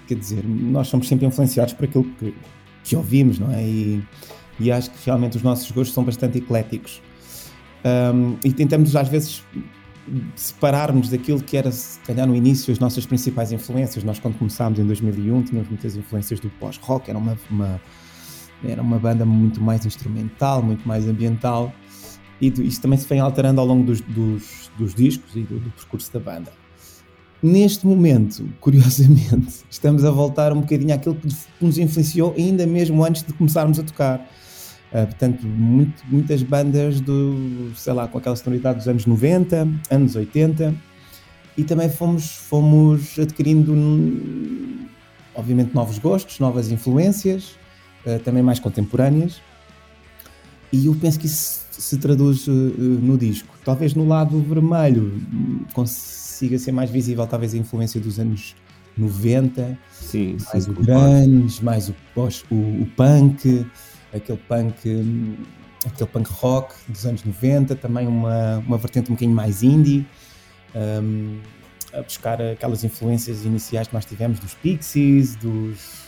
quer 0.08 0.16
dizer, 0.16 0.44
nós 0.46 0.88
somos 0.88 1.08
sempre 1.08 1.26
influenciados 1.26 1.74
por 1.74 1.86
aquilo 1.86 2.06
que, 2.18 2.34
que 2.84 2.96
ouvimos, 2.96 3.40
não 3.40 3.52
é? 3.52 3.64
E, 3.64 4.04
e 4.60 4.72
acho 4.72 4.90
que 4.92 5.06
realmente 5.06 5.38
os 5.38 5.44
nossos 5.44 5.70
gostos 5.72 5.94
são 5.94 6.04
bastante 6.04 6.38
ecléticos. 6.38 7.02
Um, 7.86 8.38
e 8.44 8.52
tentamos 8.52 8.96
às 8.96 9.08
vezes 9.08 9.44
separarmos 10.36 11.10
daquilo 11.10 11.42
que 11.42 11.56
era, 11.56 11.72
se 11.72 12.00
calhar, 12.00 12.28
no 12.28 12.36
início, 12.36 12.72
as 12.72 12.80
nossas 12.80 13.06
principais 13.06 13.52
influências. 13.52 14.04
Nós, 14.04 14.20
quando 14.20 14.38
começámos 14.38 14.80
em 14.80 14.86
2001, 14.86 15.44
tínhamos 15.44 15.70
muitas 15.70 15.96
influências 15.96 16.40
do 16.40 16.50
pós-rock, 16.52 17.10
era 17.10 17.18
uma, 17.18 17.38
uma, 17.50 17.82
era 18.64 18.82
uma 18.82 18.98
banda 18.98 19.26
muito 19.26 19.62
mais 19.62 19.86
instrumental, 19.86 20.62
muito 20.62 20.88
mais 20.88 21.08
ambiental, 21.08 21.74
e 22.42 22.48
isso 22.48 22.82
também 22.82 22.98
se 22.98 23.08
vem 23.08 23.20
alterando 23.20 23.60
ao 23.60 23.68
longo 23.68 23.84
dos, 23.84 24.02
dos, 24.02 24.72
dos 24.78 24.96
discos 24.96 25.36
e 25.36 25.42
do, 25.42 25.60
do, 25.60 25.70
percurso 25.72 26.12
da 26.14 26.20
banda. 26.20 26.52
Neste 27.42 27.86
momento, 27.86 28.50
curiosamente, 28.60 29.64
estamos 29.70 30.04
a 30.04 30.12
voltar 30.12 30.52
um 30.52 30.62
bocadinho 30.62 30.94
àquilo 30.94 31.16
que 31.16 31.28
nos 31.62 31.78
influenciou 31.78 32.34
ainda 32.38 32.66
mesmo 32.66 33.04
antes 33.04 33.24
de 33.24 33.34
começarmos 33.34 33.80
a 33.80 33.84
tocar 33.84 34.26
Uh, 34.92 35.06
portanto, 35.06 35.46
muito, 35.46 36.04
muitas 36.08 36.42
bandas 36.42 37.00
do, 37.00 37.72
sei 37.76 37.94
lá, 37.94 38.08
com 38.08 38.18
aquela 38.18 38.36
sonoridade 38.36 38.80
dos 38.80 38.88
anos 38.88 39.06
90, 39.06 39.68
anos 39.92 40.16
80, 40.16 40.74
e 41.56 41.64
também 41.64 41.90
fomos, 41.90 42.32
fomos 42.32 43.20
adquirindo, 43.20 43.72
obviamente, 45.36 45.76
novos 45.76 46.00
gostos, 46.00 46.40
novas 46.40 46.72
influências, 46.72 47.52
uh, 48.06 48.18
também 48.24 48.42
mais 48.42 48.60
contemporâneas, 48.60 49.40
e 50.72 50.88
eu 50.88 50.96
penso 50.96 51.20
que 51.20 51.28
isso 51.28 51.66
se 51.72 51.98
traduz 51.98 52.48
uh, 52.48 52.52
no 52.52 53.16
disco. 53.16 53.56
Talvez 53.64 53.94
no 53.94 54.08
lado 54.08 54.40
vermelho 54.42 55.22
consiga 55.74 56.58
ser 56.58 56.72
mais 56.72 56.90
visível, 56.90 57.28
talvez 57.28 57.54
a 57.54 57.58
influência 57.58 58.02
dos 58.02 58.20
anos 58.20 58.56
90, 58.98 59.78
sim, 59.92 60.38
mais 60.52 60.64
sim, 60.64 60.72
o 60.72 60.74
grunge, 60.74 61.64
mais 61.64 61.90
o, 61.90 61.96
o, 62.16 62.56
o 62.56 62.88
punk, 62.96 63.66
aquele 64.14 64.38
punk, 64.38 65.36
aquele 65.86 66.10
punk 66.10 66.30
rock 66.32 66.74
dos 66.88 67.06
anos 67.06 67.24
90, 67.24 67.76
também 67.76 68.08
uma, 68.08 68.58
uma 68.60 68.78
vertente 68.78 69.12
um 69.12 69.16
bocadinho 69.16 69.36
mais 69.36 69.64
indie, 69.64 70.06
um, 70.76 71.40
a 71.94 72.02
buscar 72.02 72.42
aquelas 72.42 72.84
influências 72.84 73.46
iniciais 73.46 73.88
que 73.88 73.94
nós 73.94 74.06
tivemos 74.06 74.40
dos 74.40 74.54
Pixies, 74.54 75.36
dos, 75.36 76.06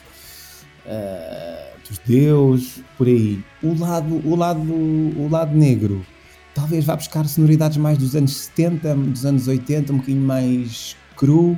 uh, 0.85 1.79
dos 1.87 1.97
Deus, 1.99 2.79
por 2.97 3.07
aí. 3.07 3.43
O 3.63 3.77
lado, 3.77 4.27
o 4.27 4.35
lado, 4.35 4.61
o 4.61 5.27
lado 5.29 5.55
negro 5.55 6.05
talvez 6.53 6.83
vá 6.83 6.95
buscar 6.97 7.25
sonoridades 7.27 7.77
mais 7.77 7.97
dos 7.97 8.13
anos 8.13 8.35
70, 8.35 8.93
dos 8.95 9.25
anos 9.25 9.47
80, 9.47 9.93
um 9.93 9.97
bocadinho 9.97 10.21
mais 10.21 10.97
cru, 11.15 11.57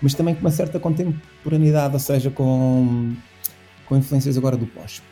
mas 0.00 0.14
também 0.14 0.34
com 0.34 0.40
uma 0.42 0.50
certa 0.50 0.78
contemporaneidade, 0.78 1.94
ou 1.94 2.00
seja, 2.00 2.30
com, 2.30 3.14
com 3.84 3.96
influências 3.96 4.38
agora 4.38 4.56
do 4.56 4.66
pós 4.66 5.02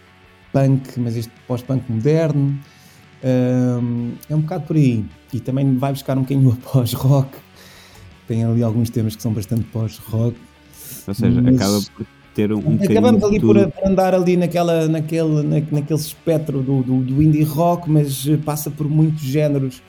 punk, 0.56 0.98
mas 0.98 1.16
este 1.16 1.32
pós-punk 1.46 1.84
moderno. 1.90 2.58
Um, 3.22 4.12
é 4.30 4.34
um 4.34 4.40
bocado 4.40 4.64
por 4.64 4.76
aí. 4.76 5.04
E 5.32 5.40
também 5.40 5.76
vai 5.76 5.92
buscar 5.92 6.16
um 6.16 6.22
bocadinho 6.22 6.50
a 6.50 6.56
pós-rock. 6.72 7.36
Tem 8.26 8.42
ali 8.42 8.62
alguns 8.62 8.88
temas 8.88 9.14
que 9.14 9.22
são 9.22 9.32
bastante 9.32 9.64
pós-rock. 9.64 10.36
Ou 11.06 11.14
seja, 11.14 11.42
mas... 11.42 11.56
acaba 11.56 11.80
por 11.94 12.06
ter 12.34 12.52
um, 12.52 12.58
um 12.58 12.78
Acabamos 12.82 13.22
ali 13.22 13.38
por, 13.38 13.70
por, 13.70 13.86
andar 13.86 14.14
ali 14.14 14.36
naquela, 14.36 14.88
naquele, 14.88 15.42
na, 15.42 15.60
naquele 15.70 16.00
espectro 16.00 16.62
do, 16.62 16.82
do, 16.82 17.00
do, 17.02 17.22
indie 17.22 17.42
rock, 17.42 17.90
mas 17.90 18.26
passa 18.44 18.70
por 18.70 18.88
muitos 18.88 19.22
géneros. 19.22 19.82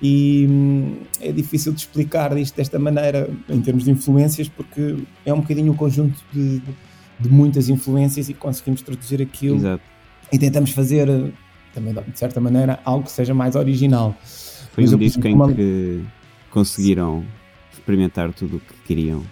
E 0.00 0.46
hum, 0.48 0.96
é 1.20 1.32
difícil 1.32 1.72
de 1.72 1.80
explicar 1.80 2.36
isto 2.38 2.56
desta 2.56 2.78
maneira, 2.78 3.28
em 3.48 3.60
termos 3.60 3.84
de 3.84 3.90
influências, 3.90 4.48
porque 4.48 4.96
é 5.26 5.32
um 5.32 5.40
bocadinho 5.40 5.72
o 5.72 5.74
um 5.74 5.76
conjunto 5.76 6.16
de, 6.32 6.62
de, 7.18 7.28
muitas 7.28 7.68
influências 7.68 8.28
e 8.28 8.34
conseguimos 8.34 8.80
traduzir 8.82 9.20
aquilo 9.20 9.56
Exato 9.56 9.97
e 10.32 10.38
tentamos 10.38 10.70
fazer, 10.70 11.08
eh, 11.08 11.30
também 11.74 11.94
de 11.94 12.18
certa 12.18 12.40
maneira, 12.40 12.78
algo 12.84 13.04
que 13.04 13.10
seja 13.10 13.34
mais 13.34 13.56
original. 13.56 14.14
Foi 14.72 14.84
Mas 14.84 14.92
um 14.92 14.98
disco 14.98 15.26
em 15.26 15.34
uma... 15.34 15.52
que 15.52 16.04
conseguiram 16.50 17.24
experimentar 17.72 18.32
tudo 18.32 18.56
o 18.56 18.60
que 18.60 18.74
queriam. 18.86 19.22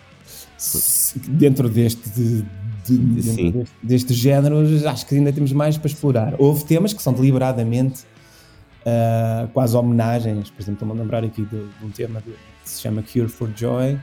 Dentro 1.28 1.68
deste, 1.68 2.08
de, 2.10 2.44
de, 2.86 2.98
dentro 3.22 3.64
deste 3.82 4.14
género, 4.14 4.56
acho 4.88 5.06
que 5.06 5.14
ainda 5.14 5.32
temos 5.32 5.52
mais 5.52 5.76
para 5.76 5.88
explorar. 5.88 6.34
Houve 6.38 6.64
temas 6.64 6.92
que 6.92 7.02
são 7.02 7.12
deliberadamente 7.12 8.04
uh, 8.86 9.48
quase 9.48 9.76
homenagens, 9.76 10.50
por 10.50 10.62
exemplo, 10.62 10.84
estou-me 10.84 10.98
a 10.98 11.02
lembrar 11.02 11.24
aqui 11.24 11.42
de, 11.42 11.66
de 11.66 11.84
um 11.84 11.90
tema 11.90 12.22
que 12.22 12.34
se 12.64 12.80
chama 12.80 13.02
Cure 13.02 13.28
for 13.28 13.50
Joy, 13.54 13.98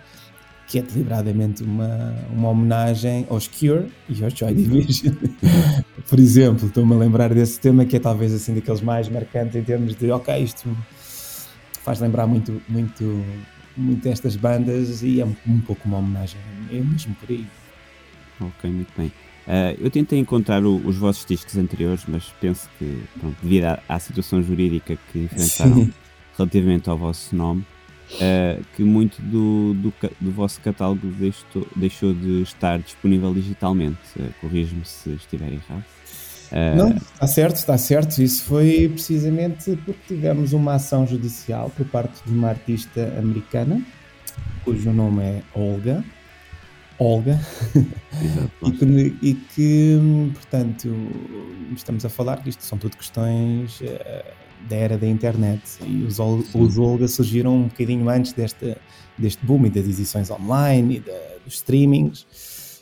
que 0.73 0.79
é 0.79 0.81
deliberadamente 0.81 1.61
uma, 1.61 2.15
uma 2.31 2.49
homenagem 2.49 3.27
aos 3.29 3.47
Cure 3.47 3.91
e 4.09 4.23
aos 4.23 4.33
Joy 4.33 4.55
Division. 4.55 5.13
Por 6.09 6.19
exemplo, 6.19 6.65
estou-me 6.65 6.95
a 6.95 6.97
lembrar 6.97 7.31
desse 7.31 7.59
tema 7.59 7.85
que 7.85 7.97
é 7.97 7.99
talvez 7.99 8.33
assim 8.33 8.55
daqueles 8.55 8.81
mais 8.81 9.07
marcantes 9.07 9.55
em 9.55 9.61
termos 9.61 9.93
de, 9.93 10.09
ok, 10.09 10.35
isto 10.43 10.75
faz 11.83 11.99
lembrar 11.99 12.25
muito, 12.25 12.59
muito, 12.67 13.23
muito 13.77 14.07
estas 14.07 14.35
bandas 14.35 15.03
e 15.03 15.21
é 15.21 15.25
um, 15.25 15.35
um 15.45 15.61
pouco 15.61 15.87
uma 15.87 15.99
homenagem, 15.99 16.39
é 16.71 16.79
mesmo 16.79 17.13
por 17.21 17.29
aí. 17.29 17.45
Ok, 18.41 18.71
muito 18.71 18.91
bem. 18.97 19.09
Uh, 19.45 19.77
eu 19.79 19.91
tentei 19.91 20.17
encontrar 20.17 20.65
o, 20.65 20.77
os 20.87 20.97
vossos 20.97 21.23
discos 21.23 21.55
anteriores, 21.55 22.03
mas 22.07 22.33
penso 22.41 22.67
que, 22.79 22.99
pronto, 23.19 23.37
devido 23.43 23.65
à, 23.65 23.79
à 23.87 23.99
situação 23.99 24.41
jurídica 24.41 24.97
que 25.11 25.19
enfrentaram 25.19 25.85
Sim. 25.85 25.93
relativamente 26.35 26.89
ao 26.89 26.97
vosso 26.97 27.35
nome, 27.35 27.63
uh, 28.15 28.63
que 28.75 28.83
muito 28.83 29.21
do, 29.21 29.73
do, 29.73 29.93
do, 30.19 30.31
vosso 30.31 30.59
catálogo 30.61 31.07
deixou, 31.07 31.67
deixou 31.75 32.13
de 32.13 32.41
estar 32.41 32.79
disponível 32.79 33.33
digitalmente. 33.33 33.99
Uh, 34.17 34.33
Corrijo-me 34.41 34.85
se 34.85 35.11
estiver 35.11 35.51
errado. 35.51 35.83
Uh, 36.51 36.77
Não, 36.77 36.89
está 36.97 37.27
certo, 37.27 37.55
está 37.55 37.77
certo. 37.77 38.21
Isso 38.21 38.43
foi 38.43 38.89
precisamente 38.89 39.77
porque 39.85 40.15
tivemos 40.15 40.53
uma 40.53 40.75
ação 40.75 41.07
judicial 41.07 41.71
por 41.75 41.85
parte 41.87 42.23
de 42.25 42.31
uma 42.31 42.49
artista 42.49 43.13
americana, 43.17 43.81
cujo 44.63 44.91
nome 44.91 45.23
é 45.23 45.41
Olga. 45.53 46.03
Olga, 46.99 47.39
e, 48.61 48.71
que, 48.71 49.15
e, 49.21 49.33
que, 49.33 50.31
portanto, 50.33 50.95
estamos 51.75 52.05
a 52.05 52.09
falar 52.09 52.37
que 52.37 52.49
isto 52.49 52.63
são 52.63 52.77
tudo 52.77 52.95
questões 52.95 53.81
da 54.69 54.75
era 54.75 54.97
da 54.97 55.07
internet. 55.07 55.61
E 55.85 56.03
os, 56.03 56.17
os 56.19 56.77
Olga 56.77 57.07
surgiram 57.07 57.55
um 57.55 57.67
bocadinho 57.67 58.09
antes 58.09 58.33
deste, 58.33 58.75
deste 59.17 59.45
boom 59.45 59.65
e 59.65 59.69
das 59.69 59.85
edições 59.85 60.29
online 60.31 60.97
e 60.97 60.99
da, 60.99 61.19
dos 61.43 61.55
streamings. 61.55 62.25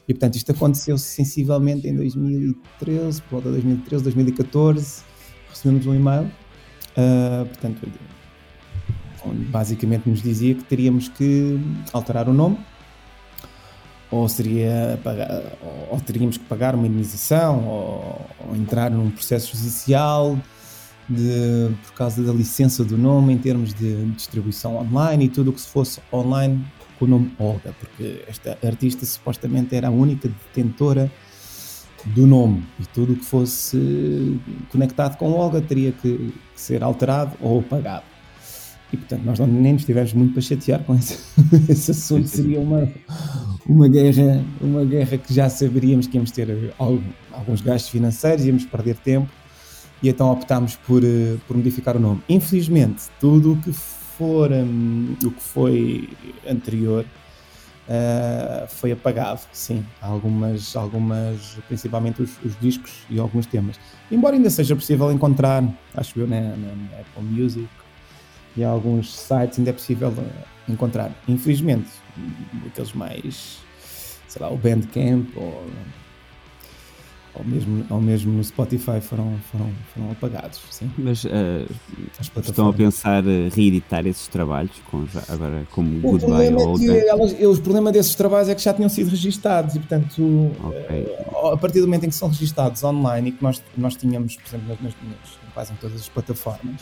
E 0.08 0.14
portanto 0.14 0.36
isto 0.36 0.52
aconteceu 0.52 0.98
sensivelmente 0.98 1.88
em 1.88 1.96
2013, 1.96 3.22
por 3.24 3.30
volta 3.32 3.50
de 3.50 3.54
2013, 3.56 4.04
2014 4.04 5.04
recebemos 5.50 5.86
um 5.86 5.94
e-mail 5.94 6.24
uh, 6.24 7.46
portanto 7.46 7.88
onde 9.24 9.46
basicamente 9.46 10.10
nos 10.10 10.22
dizia 10.22 10.56
que 10.56 10.64
teríamos 10.64 11.08
que 11.08 11.60
alterar 11.94 12.28
o 12.28 12.34
nome 12.34 12.58
ou 14.10 14.28
seria 14.28 15.00
ou, 15.62 15.94
ou 15.94 16.02
teríamos 16.02 16.38
que 16.38 16.44
pagar 16.46 16.74
uma 16.74 16.88
indenização 16.88 17.66
ou, 17.68 18.28
ou 18.48 18.56
entrar 18.56 18.90
num 18.90 19.12
processo 19.12 19.56
judicial 19.56 20.38
de, 21.12 21.76
por 21.86 21.94
causa 21.94 22.24
da 22.24 22.32
licença 22.32 22.84
do 22.84 22.98
nome 22.98 23.34
em 23.34 23.38
termos 23.38 23.74
de 23.74 24.06
distribuição 24.12 24.78
online 24.78 25.26
e 25.26 25.30
tudo 25.30 25.52
o 25.52 25.54
que 25.54 25.62
se 25.62 25.68
fosse 25.68 26.00
online 26.12 26.66
com 26.98 27.06
o 27.06 27.08
nome 27.08 27.34
Olga, 27.38 27.74
porque 27.80 28.24
esta 28.28 28.58
artista 28.66 29.06
supostamente 29.06 29.76
era 29.76 29.88
a 29.88 29.92
única 29.92 30.30
detentora 30.30 31.12
do 32.06 32.26
nome 32.26 32.64
e 32.80 32.86
tudo 32.86 33.14
o 33.14 33.16
que 33.16 33.26
fosse 33.26 34.40
conectado 34.72 35.18
com 35.18 35.32
Olga 35.32 35.62
teria 35.62 35.92
que, 35.92 36.34
que 36.54 36.62
ser 36.62 36.84
alterado 36.84 37.36
ou 37.42 37.60
apagado. 37.60 38.06
E 38.94 38.98
portanto, 38.98 39.24
nós 39.24 39.40
não, 39.40 39.48
nem 39.48 39.74
nos 39.74 39.86
tivemos 39.86 40.14
muito 40.14 40.34
para 40.34 40.42
chatear 40.42 40.84
com 40.84 40.96
esse, 40.96 41.18
esse 41.70 41.92
assunto. 41.92 42.28
Seria 42.28 42.60
uma, 42.60 42.92
uma, 43.66 43.88
guerra, 43.88 44.44
uma 44.60 44.84
guerra 44.84 45.18
que 45.18 45.34
já 45.34 45.50
saberíamos 45.50 46.08
que 46.08 46.18
íamos 46.18 46.32
ter 46.32 46.74
alguns 47.32 47.62
gastos 47.62 47.90
financeiros, 47.90 48.46
íamos 48.46 48.66
perder 48.66 48.98
tempo 48.98 49.41
e 50.02 50.10
então 50.10 50.32
optámos 50.32 50.76
por, 50.76 51.04
eh, 51.04 51.38
por 51.48 51.56
modificar 51.56 51.96
o 51.96 52.00
nome. 52.00 52.22
Infelizmente, 52.28 53.04
tudo 53.20 53.54
o 53.54 53.58
que 53.58 53.72
for 53.72 54.52
um, 54.52 55.16
o 55.24 55.32
que 55.32 55.42
foi 55.42 56.10
anterior 56.48 57.06
uh, 57.88 58.68
foi 58.68 58.92
apagado, 58.92 59.42
sim. 59.52 59.86
Algumas, 60.02 60.76
algumas 60.76 61.58
principalmente 61.68 62.22
os, 62.22 62.32
os, 62.44 62.60
discos 62.60 62.92
e 63.10 63.20
alguns 63.20 63.46
temas. 63.46 63.80
Embora 64.12 64.36
ainda 64.36 64.50
seja 64.50 64.76
possível 64.76 65.12
encontrar, 65.12 65.64
acho 65.96 66.20
eu, 66.20 66.28
na, 66.28 66.40
na 66.40 67.00
Apple 67.00 67.24
Music 67.24 67.68
e 68.56 68.64
alguns 68.64 69.14
sites 69.14 69.60
ainda 69.60 69.70
é 69.70 69.74
possível 69.74 70.14
eh, 70.18 70.72
encontrar. 70.72 71.12
Infelizmente, 71.28 71.90
aqueles 72.68 72.94
mais, 72.94 73.60
sei 74.28 74.42
lá, 74.42 74.52
o 74.52 74.58
Bandcamp 74.58 75.28
ou 75.36 75.66
ou 77.34 77.46
mesmo, 77.46 77.86
ou 77.90 78.02
mesmo 78.02 78.34
no 78.34 78.44
Spotify 78.44 79.00
foram, 79.00 79.38
foram, 79.52 79.70
foram 79.94 80.12
apagados. 80.12 80.62
Sim. 80.70 80.92
Mas 80.98 81.24
uh, 81.24 81.30
estão 82.20 82.68
a 82.68 82.74
pensar 82.74 83.24
reeditar 83.24 84.06
esses 84.06 84.28
trabalhos 84.28 84.74
com, 84.90 85.06
agora 85.30 85.66
como 85.72 85.98
o 85.98 86.02
Goodbye 86.02 86.54
ou 86.54 86.78
é 86.78 87.08
elas, 87.08 87.34
O 87.34 87.62
problema 87.62 87.92
desses 87.92 88.16
trabalhos 88.16 88.50
é 88.50 88.56
que 88.56 88.62
já 88.62 88.74
tinham 88.74 88.90
sido 88.90 89.10
registados 89.10 89.76
e, 89.76 89.80
portanto, 89.80 90.52
okay. 90.64 91.04
uh, 91.32 91.48
a 91.48 91.58
partir 91.58 91.80
do 91.80 91.88
momento 91.88 92.06
em 92.06 92.10
que 92.10 92.16
são 92.16 92.28
registados 92.28 92.84
online 92.84 93.30
e 93.30 93.32
que 93.32 93.42
nós, 93.42 93.64
nós 93.78 93.96
tínhamos, 93.96 94.36
por 94.36 94.48
exemplo, 94.48 94.78
nas, 94.82 94.94
nas, 94.94 95.40
quase 95.54 95.74
em 95.74 95.76
todas 95.78 96.02
as 96.02 96.10
plataformas, 96.10 96.82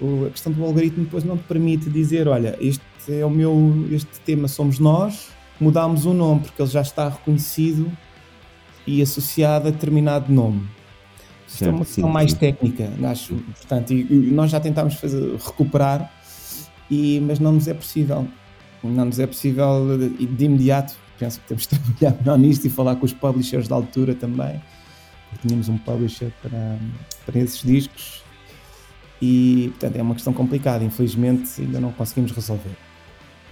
o, 0.00 0.26
a 0.26 0.30
questão 0.30 0.52
do 0.52 0.62
algoritmo 0.62 1.04
depois 1.04 1.24
não 1.24 1.38
te 1.38 1.44
permite 1.44 1.88
dizer: 1.88 2.28
olha, 2.28 2.56
este 2.60 2.82
é 3.08 3.24
o 3.24 3.30
meu, 3.30 3.86
este 3.90 4.20
tema 4.26 4.46
somos 4.46 4.78
nós, 4.78 5.28
mudámos 5.58 6.04
o 6.04 6.12
nome 6.12 6.42
porque 6.42 6.60
ele 6.60 6.70
já 6.70 6.82
está 6.82 7.08
reconhecido 7.08 7.90
e 8.86 9.02
associada 9.02 9.68
a 9.68 9.72
determinado 9.72 10.32
nome. 10.32 10.68
Isto 11.46 11.64
é 11.64 11.70
uma 11.70 11.84
questão 11.84 12.08
mais 12.08 12.30
sim. 12.32 12.38
técnica, 12.38 12.92
acho. 13.04 13.34
Portanto, 13.34 13.92
e, 13.92 14.00
e 14.00 14.30
nós 14.30 14.50
já 14.50 14.60
tentámos 14.60 14.94
fazer, 14.94 15.36
recuperar, 15.36 16.12
e, 16.90 17.20
mas 17.20 17.38
não 17.38 17.52
nos 17.52 17.66
é 17.68 17.74
possível. 17.74 18.26
Não 18.82 19.04
nos 19.04 19.18
é 19.18 19.26
possível 19.26 19.98
de, 19.98 20.26
de 20.26 20.44
imediato. 20.44 20.94
Penso 21.18 21.40
que 21.40 21.48
temos 21.48 21.66
de 21.66 21.78
trabalhar 22.00 22.20
melhor 22.20 22.38
nisto 22.38 22.66
e 22.66 22.70
falar 22.70 22.96
com 22.96 23.04
os 23.04 23.12
publishers 23.12 23.68
da 23.68 23.74
altura 23.74 24.14
também. 24.14 24.60
Tínhamos 25.42 25.68
um 25.68 25.78
publisher 25.78 26.32
para, 26.42 26.78
para 27.24 27.38
esses 27.38 27.62
discos 27.62 28.22
e, 29.22 29.68
portanto, 29.70 29.96
é 29.96 30.02
uma 30.02 30.14
questão 30.14 30.32
complicada. 30.32 30.82
Infelizmente, 30.84 31.60
ainda 31.60 31.80
não 31.80 31.92
conseguimos 31.92 32.32
resolver. 32.32 32.76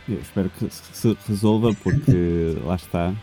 Eu 0.08 0.20
espero 0.20 0.50
que 0.50 0.66
se 0.70 1.16
resolva, 1.28 1.74
porque 1.82 2.56
lá 2.64 2.76
está, 2.76 3.14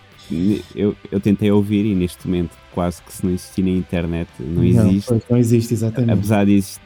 eu, 0.76 0.96
eu 1.12 1.20
tentei 1.20 1.52
ouvir 1.52 1.86
e 1.86 1.96
neste 1.96 2.28
momento 2.28 2.52
quase 2.74 3.02
que 3.02 3.14
se 3.14 3.26
não 3.26 3.32
existir 3.32 3.64
na 3.64 3.70
internet 3.70 4.30
não 4.40 4.64
existe. 4.64 5.12
Não, 5.12 5.22
não 5.30 5.38
existe, 5.38 5.74
exatamente. 5.74 6.12
Apesar 6.12 6.46
disso, 6.46 6.80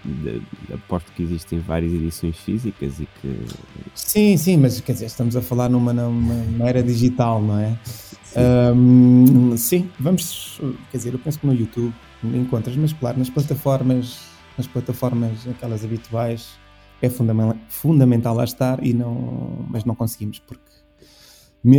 aposto 0.73 1.11
que 1.13 1.23
existem 1.23 1.59
várias 1.59 1.91
edições 1.91 2.37
físicas 2.37 2.99
e 2.99 3.07
que. 3.19 3.45
Sim, 3.95 4.37
sim, 4.37 4.57
mas 4.57 4.79
quer 4.81 4.93
dizer, 4.93 5.05
estamos 5.05 5.35
a 5.35 5.41
falar 5.41 5.69
numa, 5.69 5.91
numa, 5.91 6.33
numa 6.33 6.69
era 6.69 6.83
digital, 6.83 7.41
não 7.41 7.59
é? 7.59 7.77
Sim. 7.83 8.39
Um, 8.75 9.57
sim, 9.57 9.89
vamos. 9.99 10.61
Quer 10.91 10.97
dizer, 10.97 11.13
eu 11.13 11.19
penso 11.19 11.39
que 11.39 11.47
no 11.47 11.53
YouTube 11.53 11.93
encontras, 12.23 12.75
mas 12.75 12.93
claro, 12.93 13.17
nas 13.17 13.29
plataformas, 13.29 14.19
nas 14.57 14.67
plataformas 14.67 15.47
aquelas 15.47 15.83
habituais 15.83 16.59
é 17.01 17.09
fundamental, 17.09 17.57
fundamental 17.69 18.35
lá 18.35 18.43
estar 18.43 18.85
e 18.85 18.93
não, 18.93 19.65
mas 19.69 19.85
não 19.85 19.95
conseguimos 19.95 20.39
porque 20.39 20.78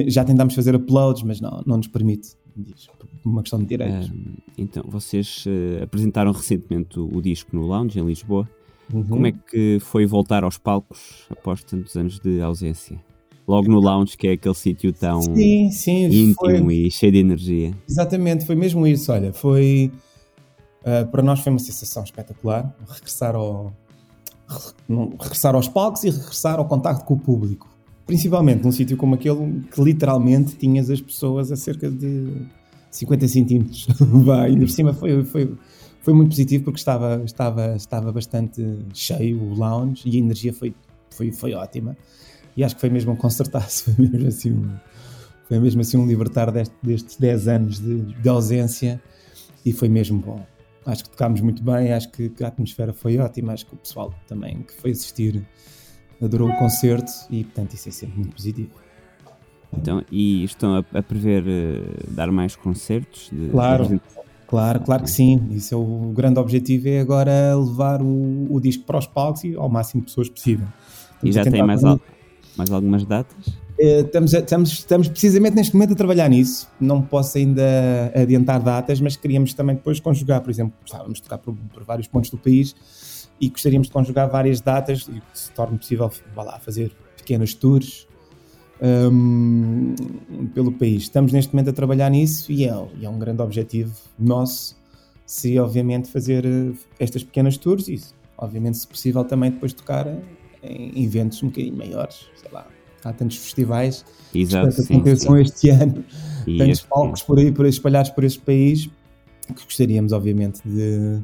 já 0.08 0.24
tentámos 0.24 0.54
fazer 0.54 0.74
uploads, 0.74 1.22
mas 1.22 1.40
não, 1.40 1.62
não 1.66 1.76
nos 1.76 1.86
permite. 1.86 2.36
Uma 3.24 3.42
questão 3.42 3.58
de 3.58 3.66
direitos. 3.66 4.10
então, 4.56 4.82
vocês 4.86 5.44
uh, 5.46 5.82
apresentaram 5.82 6.32
recentemente 6.32 6.98
o, 6.98 7.08
o, 7.16 7.22
disco 7.22 7.54
no 7.54 7.66
Lounge, 7.66 7.98
em 7.98 8.04
Lisboa. 8.04 8.48
Uhum. 8.92 9.04
Como 9.04 9.26
é 9.26 9.32
que 9.32 9.78
foi 9.80 10.04
voltar 10.04 10.42
aos 10.42 10.58
palcos 10.58 11.26
após 11.30 11.62
tantos 11.62 11.94
anos 11.96 12.18
de 12.18 12.40
ausência? 12.40 12.98
Logo 13.46 13.68
no 13.68 13.78
Lounge, 13.78 14.16
que 14.16 14.28
é 14.28 14.32
aquele 14.32 14.54
sítio 14.54 14.92
tão 14.92 15.22
sim, 15.22 15.70
sim, 15.70 16.04
íntimo 16.04 16.34
foi... 16.64 16.74
e 16.74 16.90
cheio 16.90 17.12
de 17.12 17.18
energia. 17.18 17.74
Exatamente, 17.88 18.46
foi 18.46 18.54
mesmo 18.54 18.86
isso. 18.86 19.12
Olha, 19.12 19.32
foi. 19.32 19.92
Uh, 20.80 21.06
para 21.10 21.22
nós 21.22 21.40
foi 21.40 21.52
uma 21.52 21.58
sensação 21.58 22.02
espetacular 22.02 22.74
regressar 22.88 23.34
ao, 23.34 23.74
regressar 25.20 25.54
aos 25.54 25.68
palcos 25.68 26.04
e 26.04 26.10
regressar 26.10 26.58
ao 26.58 26.66
contacto 26.66 27.04
com 27.04 27.14
o 27.14 27.18
público. 27.18 27.69
Principalmente 28.06 28.64
num 28.64 28.72
sítio 28.72 28.96
como 28.96 29.14
aquele 29.14 29.62
que 29.72 29.80
literalmente 29.82 30.56
tinhas 30.56 30.90
as 30.90 31.00
pessoas 31.00 31.52
a 31.52 31.56
cerca 31.56 31.90
de 31.90 32.28
50 32.90 33.28
centímetros. 33.28 33.86
Vai, 34.00 34.50
ainda 34.50 34.60
por 34.60 34.70
cima 34.70 34.92
foi, 34.92 35.24
foi, 35.24 35.54
foi 36.00 36.14
muito 36.14 36.30
positivo 36.30 36.64
porque 36.64 36.78
estava, 36.78 37.22
estava, 37.24 37.76
estava 37.76 38.12
bastante 38.12 38.62
cheio 38.92 39.40
o 39.40 39.54
lounge 39.54 40.02
e 40.06 40.16
a 40.16 40.18
energia 40.18 40.52
foi, 40.52 40.74
foi, 41.10 41.30
foi 41.30 41.52
ótima. 41.54 41.96
E 42.56 42.64
acho 42.64 42.74
que 42.74 42.80
foi 42.80 42.90
mesmo 42.90 43.12
um 43.12 43.16
concertar-se, 43.16 43.84
foi 43.94 44.08
mesmo 44.08 44.28
assim 44.28 44.52
um, 44.52 44.70
foi 45.46 45.58
mesmo 45.58 45.80
assim 45.80 45.96
um 45.96 46.06
libertar 46.06 46.50
deste, 46.50 46.74
destes 46.82 47.16
10 47.16 47.48
anos 47.48 47.80
de, 47.80 48.02
de 48.02 48.28
ausência 48.28 49.00
e 49.64 49.72
foi 49.72 49.88
mesmo 49.88 50.18
bom. 50.18 50.44
Acho 50.86 51.04
que 51.04 51.10
tocámos 51.10 51.40
muito 51.40 51.62
bem, 51.62 51.92
acho 51.92 52.10
que, 52.10 52.32
a 52.42 52.48
atmosfera 52.48 52.92
foi 52.92 53.18
ótima, 53.18 53.52
acho 53.52 53.66
que 53.66 53.74
o 53.74 53.76
pessoal 53.76 54.14
também 54.26 54.62
que 54.62 54.72
foi 54.72 54.92
assistir 54.92 55.46
adorou 56.22 56.48
o 56.48 56.56
concerto 56.56 57.11
e, 57.30 57.44
portanto, 57.44 57.74
isso 57.74 57.88
é 57.88 57.92
sempre 57.92 58.18
muito 58.18 58.35
positivo. 58.35 58.70
Então, 59.72 60.02
e 60.11 60.44
estão 60.44 60.76
a, 60.76 60.98
a 60.98 61.02
prever 61.02 61.42
uh, 61.42 62.12
dar 62.12 62.30
mais 62.30 62.56
concertos? 62.56 63.30
De, 63.33 63.48
claro, 63.50 63.87
de... 63.87 64.00
claro, 64.46 64.80
claro 64.80 65.04
que 65.04 65.11
sim. 65.11 65.48
Isso 65.52 65.74
é 65.74 65.76
o 65.76 66.12
grande 66.14 66.38
objetivo 66.38 66.88
é 66.88 67.00
agora 67.00 67.54
levar 67.56 68.02
o, 68.02 68.46
o 68.50 68.61
disco 68.61 68.85
para 68.85 68.98
os 68.98 69.06
palcos 69.06 69.44
e 69.44 69.54
ao 69.54 69.68
máximo 69.68 70.02
de 70.02 70.06
pessoas 70.06 70.28
possível. 70.28 70.66
Estamos 71.14 71.24
e 71.24 71.33
já 71.33 71.44
tem 71.44 71.62
mais, 71.62 71.85
al 71.85 72.00
mais 72.56 72.70
algumas 72.70 73.04
datas? 73.04 73.46
Uh, 73.46 74.04
estamos, 74.04 74.35
estamos, 74.35 74.72
estamos 74.72 75.09
precisamente 75.09 75.54
neste 75.54 75.74
momento 75.74 75.92
a 75.92 75.96
trabalhar 75.96 76.28
nisso. 76.28 76.68
Não 76.80 77.00
posso 77.00 77.38
ainda 77.38 78.12
adiantar 78.14 78.61
datas, 78.61 79.00
mas 79.00 79.14
queríamos 79.14 79.54
também 79.54 79.76
depois 79.76 80.00
conjugar, 80.00 80.40
por 80.40 80.50
exemplo, 80.50 80.74
gostávamos 80.83 81.18
de 81.18 81.22
tocar 81.22 81.38
por, 81.38 81.54
por 81.72 81.85
vários 81.85 82.09
pontos 82.09 82.28
do 82.28 82.37
país 82.37 82.74
e 83.40 83.48
gostaríamos 83.48 83.88
de 83.88 83.92
conjugar 83.92 84.29
várias 84.29 84.61
datas 84.61 85.09
e 85.09 85.20
que 85.20 85.38
se 85.38 85.50
torne 85.53 85.79
possível 85.79 86.11
vá 86.35 86.42
lá, 86.42 86.59
fazer 86.59 86.92
pequenos 87.16 87.55
tours 87.55 88.07
um, 88.83 89.94
pelo 90.55 90.72
país. 90.72 91.05
Estamos 91.05 91.33
neste 91.33 91.55
momento 91.55 91.70
a 91.70 91.72
trabalhar 91.72 92.11
nisso 92.11 92.50
e 92.53 92.64
é, 92.64 92.68
é 93.03 93.09
um 93.09 93.18
grande 93.18 93.42
objetivo 93.42 93.94
nosso 94.18 94.79
se 95.31 95.59
obviamente 95.61 96.11
fazer 96.11 96.44
eh, 96.44 96.72
estas 96.98 97.22
pequenas 97.22 97.57
tours 97.57 97.87
e 97.87 98.00
obviamente 98.37 98.79
se 98.79 98.87
possível 98.87 99.24
também 99.24 99.53
depois 99.53 99.72
tocar 99.72 100.09
em 100.61 101.05
eventos 101.05 101.40
um 101.40 101.46
bocadinho 101.46 101.76
maiores, 101.76 102.26
sei 102.35 102.50
lá, 102.50 102.66
há 103.05 103.12
tantos 103.12 103.37
festivais 103.37 104.05
Exato, 104.35 104.74
que 104.74 104.92
aconteçam 104.92 105.38
este 105.38 105.70
ano, 105.70 106.05
e 106.48 106.59
tantos 106.59 106.79
este 106.79 106.88
palcos 106.88 107.22
por 107.22 107.38
aí 107.38 107.53
por 107.53 107.64
espalhados 107.64 108.11
por 108.11 108.24
este 108.24 108.40
país 108.40 108.90
que 109.46 109.64
gostaríamos 109.64 110.12
obviamente 110.12 110.61
de 110.64 111.20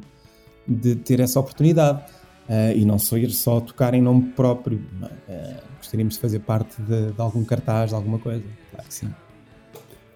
de 0.67 0.95
ter 0.95 1.19
essa 1.19 1.39
oportunidade. 1.39 2.01
Uh, 2.47 2.71
e 2.77 2.85
não 2.85 2.97
só 2.97 3.17
ir 3.17 3.29
só 3.31 3.59
tocar 3.59 3.93
em 3.93 4.01
nome 4.01 4.29
próprio. 4.29 4.81
Uh, 5.01 5.61
gostaríamos 5.77 6.13
de 6.13 6.19
fazer 6.21 6.39
parte 6.39 6.81
de, 6.81 7.11
de, 7.11 7.21
algum 7.21 7.43
cartaz, 7.43 7.89
de 7.89 7.95
alguma 7.95 8.19
coisa. 8.19 8.43
Claro 8.71 8.87
que 8.87 8.93
sim. 8.93 9.09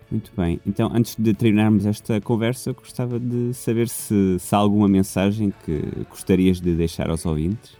Muito 0.09 0.31
bem. 0.35 0.59
Então, 0.65 0.89
antes 0.93 1.15
de 1.17 1.33
terminarmos 1.33 1.85
esta 1.85 2.21
conversa, 2.21 2.71
gostava 2.71 3.19
de 3.19 3.53
saber 3.53 3.89
se, 3.89 4.37
se 4.39 4.55
há 4.55 4.57
alguma 4.57 4.87
mensagem 4.87 5.53
que 5.65 5.81
gostarias 6.09 6.61
de 6.61 6.73
deixar 6.73 7.09
aos 7.09 7.25
ouvintes. 7.25 7.75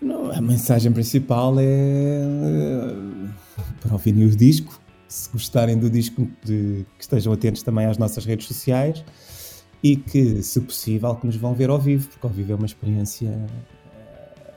Não, 0.00 0.30
a 0.30 0.40
mensagem 0.40 0.90
principal 0.90 1.54
é 1.58 2.22
uh, 2.24 3.28
para 3.82 3.92
ouvirem 3.92 4.24
o 4.24 4.30
disco. 4.30 4.80
Se 5.06 5.30
gostarem 5.30 5.76
do 5.76 5.90
disco, 5.90 6.28
de, 6.44 6.86
que 6.96 7.02
estejam 7.02 7.32
atentos 7.32 7.62
também 7.62 7.84
às 7.84 7.98
nossas 7.98 8.24
redes 8.24 8.46
sociais 8.46 9.04
e 9.82 9.96
que, 9.96 10.42
se 10.42 10.60
possível, 10.60 11.14
que 11.14 11.26
nos 11.26 11.36
vão 11.36 11.54
ver 11.54 11.70
ao 11.70 11.78
vivo, 11.78 12.08
porque 12.08 12.26
ao 12.26 12.32
vivo 12.32 12.52
é 12.52 12.54
uma 12.56 12.66
experiência 12.66 13.28
eh, 13.28 14.50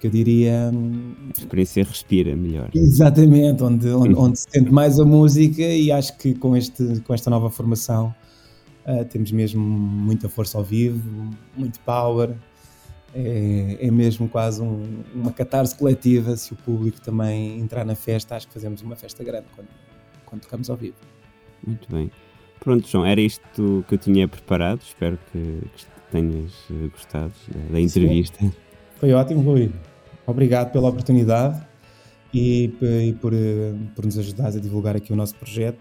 que 0.00 0.06
eu 0.06 0.10
diria. 0.10 0.70
Hum, 0.72 1.30
experiência 1.36 1.84
respira 1.84 2.36
melhor. 2.36 2.70
Exatamente, 2.74 3.62
onde, 3.62 3.88
onde, 3.88 4.14
onde, 4.18 4.38
se 4.38 4.46
sente 4.50 4.70
mais 4.70 5.00
a 5.00 5.04
música 5.04 5.62
e 5.62 5.90
acho 5.90 6.16
que 6.18 6.34
com, 6.34 6.56
este, 6.56 7.00
com 7.00 7.12
esta 7.12 7.30
nova 7.30 7.50
formação 7.50 8.14
uh, 8.86 9.04
temos 9.06 9.32
mesmo 9.32 9.60
muita 9.60 10.28
força 10.28 10.56
ao 10.56 10.64
vivo, 10.64 11.30
muito 11.56 11.80
power 11.80 12.34
é, 13.14 13.78
é 13.80 13.90
mesmo 13.90 14.28
quase 14.28 14.62
um, 14.62 15.02
uma 15.14 15.32
catarse 15.32 15.74
coletiva. 15.76 16.36
Se 16.36 16.52
o 16.52 16.56
público 16.56 17.00
também 17.00 17.58
entrar 17.58 17.84
na 17.84 17.94
festa, 17.94 18.36
acho 18.36 18.46
que 18.46 18.54
fazemos 18.54 18.82
uma 18.82 18.96
festa 18.96 19.24
grande 19.24 19.46
quando, 19.54 19.68
quando 20.26 20.42
tocamos 20.42 20.68
ao 20.70 20.76
vivo. 20.76 20.96
Muito 21.66 21.90
bem. 21.90 22.10
Pronto, 22.60 22.88
João, 22.88 23.06
era 23.06 23.20
isto 23.20 23.84
que 23.88 23.94
eu 23.94 23.98
tinha 23.98 24.28
preparado. 24.28 24.80
Espero 24.82 25.18
que, 25.32 25.38
que 25.38 25.86
tenhas 26.10 26.52
eh, 26.70 26.88
gostado 26.92 27.32
da, 27.48 27.72
da 27.72 27.80
entrevista. 27.80 28.38
Sim. 28.38 28.52
Foi 28.96 29.12
ótimo, 29.12 29.40
Rui. 29.42 29.70
Obrigado 30.26 30.72
pela 30.72 30.88
oportunidade 30.88 31.60
e, 32.32 32.72
e 32.80 33.12
por, 33.20 33.32
eh, 33.32 33.74
por, 33.94 34.04
nos 34.04 34.18
ajudares 34.18 34.56
a 34.56 34.60
divulgar 34.60 34.96
aqui 34.96 35.12
o 35.12 35.16
nosso 35.16 35.34
projeto. 35.36 35.80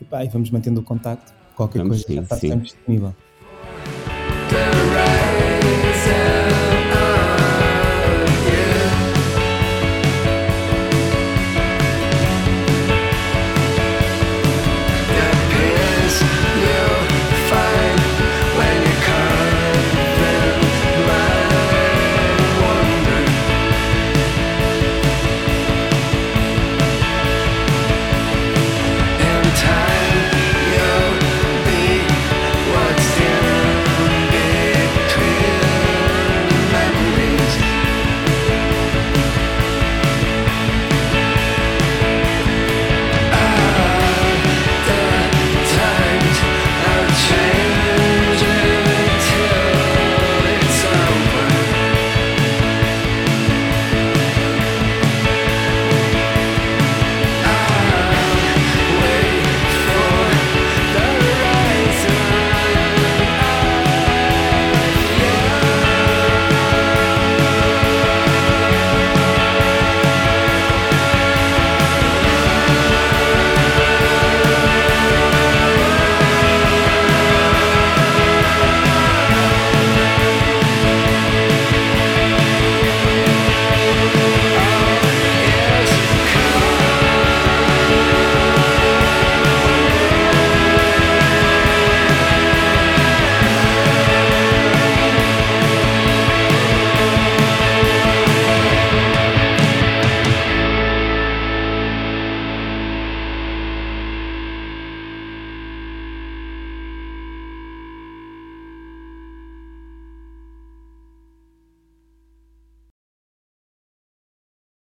E, 0.00 0.04
pá, 0.04 0.24
e 0.24 0.28
vamos 0.28 0.50
mantendo 0.50 0.80
o 0.80 0.82
contacto. 0.82 1.32
Qualquer 1.54 1.78
vamos 1.78 2.04
coisa 2.04 2.06
sim, 2.06 2.14
já 2.14 2.22
está 2.22 2.36
sim. 2.36 2.48
sempre 2.48 2.64
disponível. 2.66 3.14